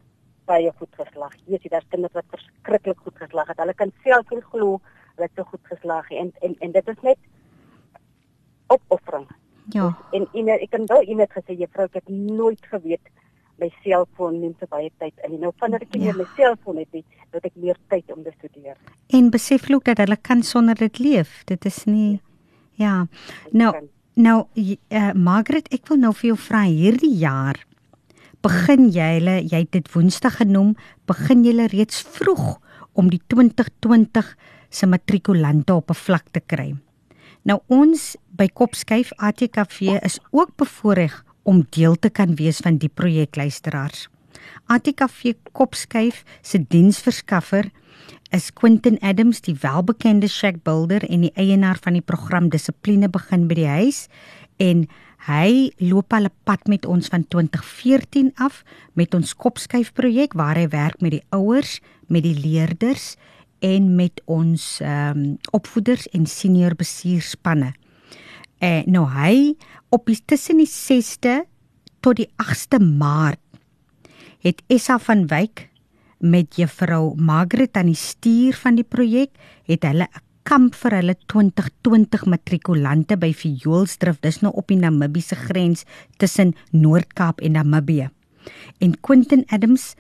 [0.46, 1.34] baie goed geslaag.
[1.46, 3.58] Jy sien daar's kinders wat verskriklik goed geslaag het.
[3.60, 4.82] Hulle kan self nie glo
[5.16, 7.18] hulle het so goed geslaag en en en dit is net
[8.68, 9.28] opoffering.
[9.74, 9.98] Ja.
[10.12, 13.12] En en ek kan wel iemand gesê juffrou ek het nooit geweet
[13.58, 15.40] my selfoon neem so baie tyd in.
[15.40, 16.14] Nou vandat ek nie Ja.
[16.16, 18.76] my selfoon het nie, het ek meer tyd om te studeer.
[19.10, 21.44] En besef ook dat hulle kan sonder dit leef.
[21.46, 22.22] Dit is nie
[22.76, 23.08] ja.
[23.52, 23.88] Nou Kan.
[24.14, 24.44] nou
[24.90, 27.56] uh, Margaret, ek wil nou vir jou vra hierdie jaar
[28.46, 30.76] begin jy hulle jy het dit Woensdag genoem,
[31.10, 32.60] begin jy reeds vroeg
[32.94, 34.36] om die 2020
[34.70, 36.76] se matrikulante op 'n vlak te kry.
[37.44, 42.90] Nou ons by Kopskyf ATKV is ook bevoorreg om deel te kan wees van die
[42.90, 44.10] projekluisteraars.
[44.68, 47.72] ATKV Kopskyf se diensverskaffer
[48.32, 53.48] is Quentin Adams, die welbekende shack builder en die eienaar van die program Dissipline begin
[53.48, 54.08] by die huis
[54.58, 54.88] en
[55.26, 58.64] hy loop al 'n pad met ons van 2014 af
[58.94, 63.16] met ons Kopskyf projek waar hy werk met die ouers, met die leerders
[63.60, 67.74] en met ons ehm um, opvoeders en senior bestuurspanne.
[68.60, 69.56] Eh nou hy
[69.90, 71.46] op die tussen die 6de
[72.00, 73.40] tot die 8ste Maart
[74.46, 75.70] het Essa van Wyk
[76.20, 79.32] met juffrou Margaret aan die stuur van die projek
[79.66, 85.38] het hulle 'n kamp vir hulle 2020 matrikulante by Vioolsdrift dis nou op die Namibiese
[85.40, 85.86] grens
[86.22, 88.12] tussen Noord-Kaap en Namibië.
[88.78, 89.96] En Quentin Adams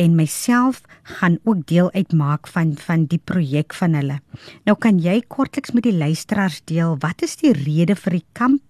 [0.00, 0.80] en myself
[1.18, 4.20] gaan ook deel uitmaak van van die projek van hulle.
[4.64, 8.62] Nou kan jy kortliks met die luisteraars deel wat is die rede vir die kamp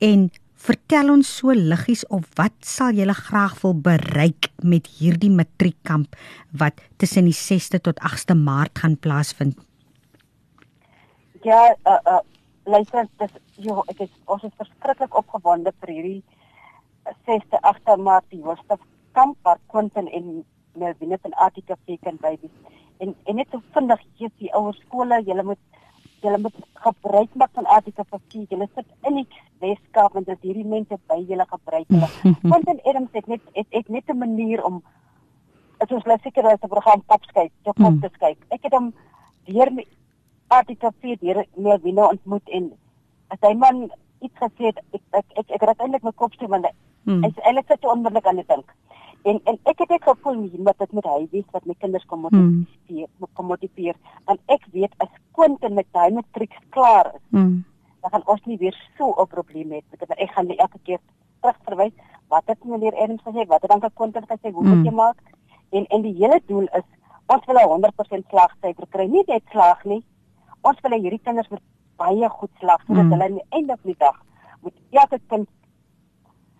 [0.00, 6.16] en vertel ons so liggies of wat sal julle graag wil bereik met hierdie matriekkamp
[6.56, 9.67] wat tussen die 6de tot 8de Maart gaan plaasvind.
[11.42, 12.20] Ja, uh uh
[12.64, 13.30] luister, dis
[13.64, 16.22] jo, ek is ons is verskriklik opgewonde vir hierdie
[17.26, 18.80] 6de 8de Maart die Hoofstad
[19.16, 22.50] kamp waar Quentin en Melvin van ATKV kan baby.
[22.98, 25.58] En en net so vinnig hier die ouer skole, julle moet
[26.22, 28.18] julle moet gebruik maak van ATKV.
[28.50, 29.26] Julle sit in die
[29.62, 32.08] Weskaap en dit hierdie mense by julle gebruik hulle.
[32.50, 34.82] Quentin Adams het net het, het net 'n manier om
[35.78, 38.00] dit is net seker dat die program opskyk, jou kop Mm.
[38.00, 38.38] te kyk.
[38.50, 38.92] Ek het hom
[39.46, 39.70] deur
[40.48, 42.72] ATKV deur meer wie nou ontmoet en
[43.28, 43.90] as hy man
[44.20, 46.66] iets gesê het, ek ek ek, ek raak eintlik my kop toe want
[47.08, 47.22] Hmm.
[47.22, 48.72] hy is eintlik sit onmiddellik aan dit dink.
[49.24, 52.04] En en ek het ek gevoel nie met dit met hy weet wat my kinders
[52.04, 53.94] kom motiveer, kom motiveer.
[54.26, 57.64] Want ek weet as Quentin met hy matriek klaar is, Mm.
[58.02, 60.10] dan gaan ons nie weer so 'n probleem hê met dit.
[60.10, 60.98] Ek gaan nie elke keer
[61.40, 61.92] terugverwys
[62.28, 65.16] wat het meneer Adams gesê, wat het dan vir Quentin gesê, hoe moet jy maak?
[65.72, 66.84] En en die hele doel is
[67.26, 70.04] ons wil 'n 100% slagsyfer kry, nie net slaag nie.
[70.62, 71.62] Ons wil hierdie kinders moet
[71.96, 73.10] baie goed slaag sodat Mm.
[73.12, 74.16] hulle aan die einde van die dag
[74.62, 75.48] moet elke kind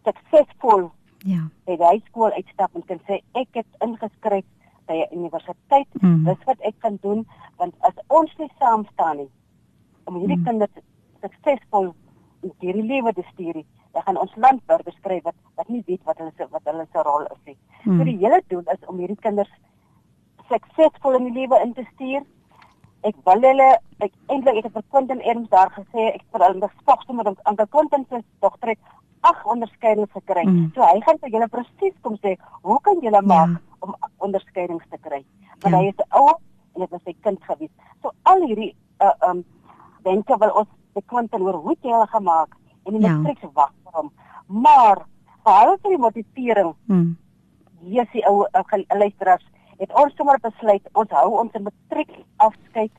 [0.05, 0.91] suksesvol
[1.27, 1.49] Ja.
[1.67, 4.45] by die hoërskool uitstap en kan sê ek het ingeskryf
[4.87, 5.89] by 'n universiteit.
[6.03, 6.25] Mm.
[6.25, 7.27] Dis wat ek kan doen
[7.59, 9.31] want as ons nie saam staan nie
[10.07, 10.45] om hierdie Mm.
[10.45, 10.71] kinders
[11.21, 11.95] suksesvol
[12.43, 15.83] in hierdie lewe te stuur, nie, dan gaan ons land burgers kry wat wat nie
[15.87, 17.57] weet wat hulle se wat hulle se rol is nie.
[17.85, 17.99] Mm.
[17.99, 19.51] So die hele doel is om hierdie kinders
[20.49, 22.23] suksesvol in die lewe in te stuur.
[23.07, 23.69] Ek wil hulle
[24.01, 27.39] ek eintlik ek het vir Quentin Erms daar gesê ek vir hulle spog met ons
[27.45, 28.79] Ankel Quentin se dogter het
[29.23, 30.45] ag onderskeidings gekry.
[30.47, 30.71] Mm.
[30.75, 34.85] So hy gaan vir julle presies kom sê, hoe kan julle maak om ag onderskeidings
[34.91, 35.25] te kry?
[35.63, 35.79] Want Ja.
[35.81, 36.29] hy is 'n ou
[36.75, 37.71] en dit was sy kind gewees.
[38.03, 39.45] So al hierdie uh um
[40.05, 42.55] denke wil ons die Quentin hoor hoe het jy hulle gemaak
[42.87, 43.17] en die Ja.
[43.17, 44.13] matriek wag vir hom.
[44.49, 45.05] Maar
[45.45, 47.17] behalwe vir die motivering Mm.
[47.83, 49.45] Jessie ou ou gel- luisteraars
[49.79, 52.93] het ons sommer besluit ons hou ons matriek afskeid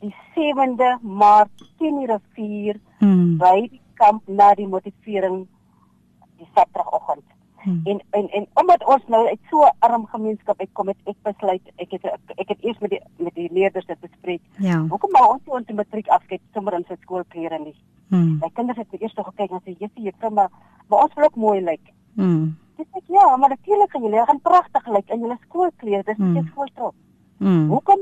[0.00, 3.36] die 7de Maart 10:04 Mm.
[3.38, 5.46] by die kamp na die motivering
[6.38, 7.24] die Saterdagoggend.
[7.64, 7.80] Mm.
[7.84, 11.62] En en en omdat ons nou uit so 'n arm gemeenskap uitkom het ek besluit
[11.76, 12.04] ek het
[12.36, 14.42] ek het eers met die met die leerders dit bespreek.
[14.58, 14.78] Ja.
[14.88, 17.74] Hoekom maar ons ons matriek afskeid sommer in sy skoolklere nie.
[18.08, 18.38] Mm.
[18.40, 20.50] My kinders het eers nog gekyk en sê Jessie juffrou maar
[20.88, 21.92] maar ons wil ook mooi lyk.
[22.14, 22.56] Mm.
[22.76, 26.02] Dis ek ja, maar natuurlik gaan julle gaan pragtig lyk in julle skoolklere.
[26.02, 26.32] Dis Hmm.
[26.32, 26.96] net skool trots.
[27.38, 27.68] Mm.
[27.68, 27.98] Hoekom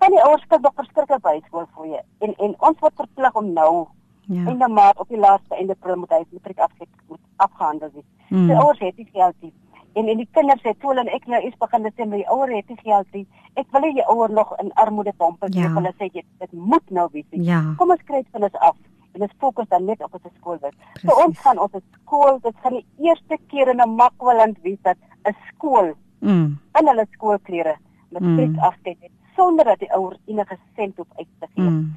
[0.00, 2.02] kan die ouers kyk nog verskriklik by skool vir jou?
[2.26, 3.86] En en ons word verplig om nou
[4.30, 4.44] Ja.
[4.46, 8.04] einde maart op die laaste einde april moet hy matriek afskeid moet afgehandel wees.
[8.28, 8.46] Mm.
[8.46, 9.52] Die ouers het nie geld nie.
[9.94, 12.68] En en die kinders het toe hulle ek nou eens begin sê my ouer het
[12.68, 13.26] nie geld nie.
[13.56, 15.68] Ek wil nie jou ouer nog in armoede pomp en Ja.
[15.68, 17.24] hulle sê jy dit moet nou wees.
[17.30, 17.44] nie.
[17.44, 17.74] Ja.
[17.76, 18.76] Kom ons kry dit van ons af.
[19.20, 20.74] En ons fokus dan net op ons skoolwerk.
[21.04, 24.96] So ons gaan ons skool, dit gaan die eerste keer in 'n makwaland wees dat
[25.28, 26.58] 'n skool Mm.
[26.78, 27.76] in hulle skoolklere
[28.10, 28.56] matriek Mm.
[28.56, 28.58] mm.
[28.58, 31.64] afskeid het sonder dat die ouers enige sent hoef uit te gee.
[31.70, 31.96] Mm.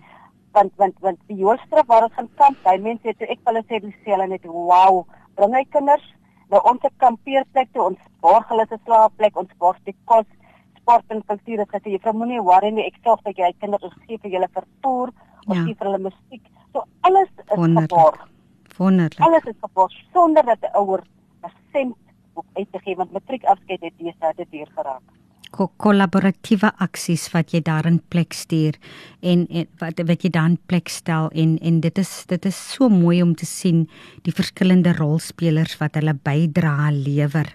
[0.54, 3.80] Want want want die Joelstraf waar ons gaan kamp, hy mense het ek hulle sê
[3.82, 5.06] hulle sê hulle net wow,
[5.36, 6.14] bring hy kinders
[6.50, 10.26] na ons kampeerplek toe, ons borg hulle se slaapplek, ons borg die kos,
[10.78, 13.94] sport en kultuur het gesê juffrou moenie worry nie, ek sorg dat jy kinders ons
[14.08, 15.10] gee vir julle vervoer,
[15.48, 15.64] ons Ja.
[15.66, 16.42] gee vir hulle musiek.
[16.74, 17.90] So alles is Wonderlik.
[17.92, 18.28] geborg.
[18.78, 19.20] Wonderlik.
[19.20, 21.02] Alles is geborg sonder dat die ouer
[21.44, 21.96] 'n sent
[22.34, 25.02] hoef uit te gee want matriek afskeid het deesdae dit duur geraak.
[25.54, 28.74] ko kollaboratiewe aksies wat jy daar in plek stuur
[29.22, 32.90] en, en wat wat jy dan plek stel en en dit is dit is so
[32.90, 33.88] mooi om te sien
[34.26, 37.54] die verskillende rolspelers wat hulle bydra lewer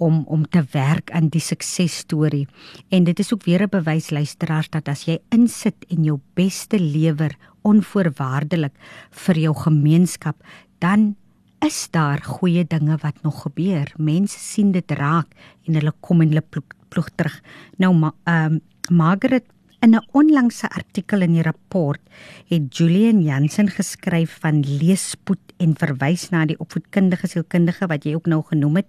[0.00, 2.46] om om te werk aan die suksesstorie
[2.88, 6.78] en dit is ook weer 'n bewys luisteraars dat as jy insit en jou beste
[6.78, 8.72] lewer onvoorwaardelik
[9.10, 10.36] vir jou gemeenskap
[10.78, 11.16] dan
[11.60, 13.92] is daar goeie dinge wat nog gebeur.
[13.96, 15.28] Mense sien dit raak
[15.68, 17.40] en hulle kom en hulle ploeg, ploeg terug.
[17.76, 19.44] Nou ma, ehm um, Margaret
[19.80, 22.00] in 'n onlangse artikel in die rapport
[22.48, 28.26] het Julian Jansen geskryf van leespoed en verwys na die opvoedkundige sielkundige wat jy ook
[28.26, 28.88] nou genoem het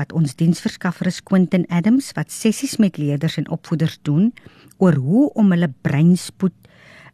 [0.00, 4.32] wat ons diensverskaffer is Quentin Adams wat sessies met leerders en opvoeders doen
[4.78, 6.56] oor hoe om hulle breinspoed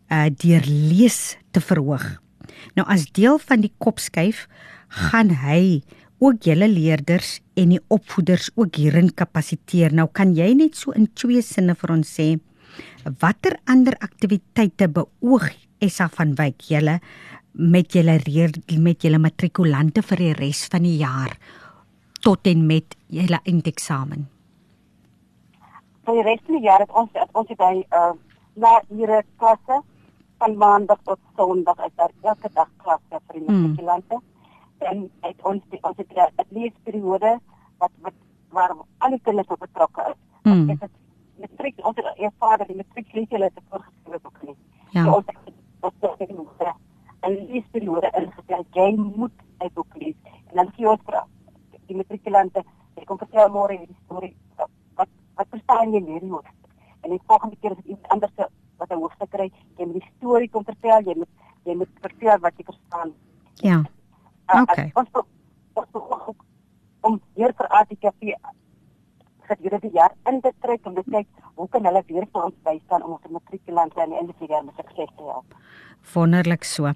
[0.09, 2.23] uh deur lees te verhoog.
[2.75, 4.47] Nou as deel van die kopskuif
[4.89, 5.83] gaan hy
[6.19, 9.93] ook julle leerders en die opvoeders ook hierin kapasiteer.
[9.93, 12.37] Nou kan jy net so in twee sinne vir ons sê
[13.21, 17.01] watter ander aktiwiteite beoog Essa van Wyk julle
[17.53, 18.21] met julle
[18.79, 21.37] met julle matrikulante vir die res van die jaar
[22.21, 24.27] tot en met julle eindeksamen.
[26.07, 28.13] vir die res van die jaar het ons het ons het by uh
[28.57, 29.83] na ure klasse
[30.39, 33.61] van maandag tot sonderdag uit daar elke dag klasse vir die Mm.
[33.63, 34.21] matrikulante.
[34.79, 37.39] En het ons die, ons het 'n leesperiode
[37.79, 38.13] wat wat
[38.51, 40.19] waar al die kinders betrokke is.
[40.43, 40.67] Mm.
[40.67, 40.89] Dit is
[41.39, 44.57] matriek ons het ervaar dat die matriek lees hulle te voorgeskryf ook nie.
[44.91, 45.05] Ja.
[45.05, 46.63] So ons het ons het dit moet
[47.27, 48.65] 'n leesperiode ingestel.
[48.73, 50.15] Jy moet uit boek lees.
[50.51, 51.23] En dan gee ons vir
[51.87, 52.63] die matrikulante,
[52.97, 54.37] jy kom vertel môre hierdie storie.
[54.95, 56.71] Wat wat verstaan jy hierdie hoofstuk?
[57.03, 58.33] En die volgende keer is dit iets anders
[58.79, 59.51] wat 'n hoofstuk kry.
[59.77, 61.29] Jy moet die storie kom vertel, jy moet
[61.65, 63.13] jy moet vertel wat jy verstaan.
[63.55, 63.83] Ja.
[64.55, 64.91] Uh, Okay.
[64.95, 65.27] Ons pro-
[65.75, 66.45] ons pro- ook
[67.01, 68.35] om weer vir ATKV
[69.51, 72.57] gedurende die jaar in te trek om te kyk hoe kan hulle weer vir ons
[72.69, 75.57] bystaan om ons matrikulante aan die einde van die jaar met sukses te help.
[76.15, 76.93] Wonderlik so.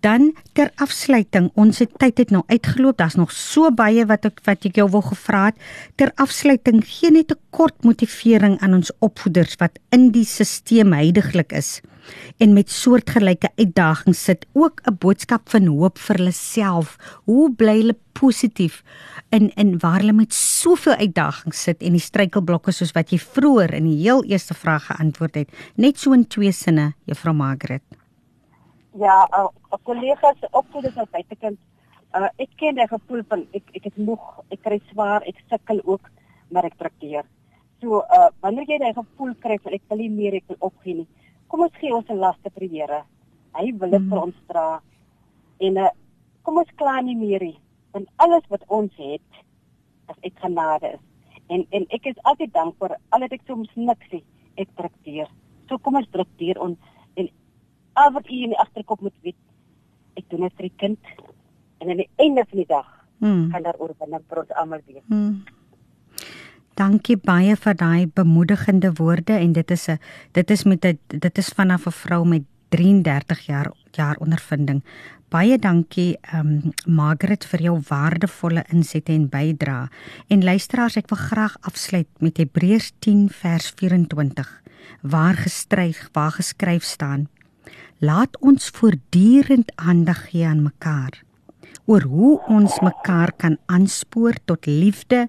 [0.00, 2.98] Dan ter afsluiting, ons het tyd het nou uitgeloop.
[2.98, 5.58] Daar's nog so baie wat ek wat ek jou wil gevra het.
[5.96, 11.52] Ter afsluiting, gee net 'n kort motivering aan ons opvoeders wat in die stelsel heidaglik
[11.52, 11.80] is
[12.38, 16.96] en met soortgelyke uitdagings sit, ook 'n boodskap van hoop vir hulle self.
[17.24, 18.82] Hoe bly hulle positief
[19.30, 23.74] in in waar hulle met soveel uitdagings sit en die struikelblokke soos wat jy vroeër
[23.74, 25.48] in die heel eerste vraag geantwoord het.
[25.76, 27.82] Net so in twee sinne, Juffrou Margaret.
[29.00, 29.28] Ja,
[29.82, 31.58] kollegas opvoeders uit buitekant,
[32.14, 35.80] uh, ek ken die gevoel van ek ek is moeg, ek kry swaar, ek sukkel
[35.84, 36.10] ook,
[36.52, 37.24] maar ek trakteer.
[37.80, 41.00] So uh wanneer jy daai gevoel kry van ek wil nie meer ek wil opgee
[41.00, 41.08] nie.
[41.52, 43.02] Kom ons gee ons laste vir die Here.
[43.58, 44.08] Hy wil dit Mhm.
[44.10, 44.80] vir ons dra.
[45.60, 45.90] En uh
[46.42, 47.58] kom ons kla nie meer nie.
[47.92, 49.20] Want alles wat ons het
[50.08, 51.00] is uit genade is.
[51.48, 54.24] En en ek is altyd dankbaar al het ek soms niks nie,
[54.56, 55.28] ek trakteer.
[55.68, 56.76] So kom ons trakteer on
[57.16, 57.28] en
[57.94, 59.36] al wat u in die agterkop moet weet,
[60.16, 60.98] ek doen dit vir die kind
[61.80, 62.88] en aan die einde van die dag
[63.20, 63.50] Hmm.
[63.52, 65.04] gaan daar oorwinning vir ons almal wees.
[65.06, 65.44] Hmm.
[66.74, 69.98] Dankie baie vir daai bemoedigende woorde en dit is 'n
[70.32, 74.82] dit is met 'n dit is vanaf 'n vrou met 33 jaar jaar ondervinding.
[75.28, 79.88] Baie dankie um, Margaret vir jou waardevolle insette en bydrae.
[80.28, 84.62] En luisteraars, ek wil graag afsluit met Hebreërs 10 vers 24
[85.00, 87.28] waar geskryf waar geskryf staan:
[87.98, 91.22] Laat ons voortdurend aandag gee aan mekaar
[91.92, 95.26] oor hoe ons mekaar kan aanspoor tot liefde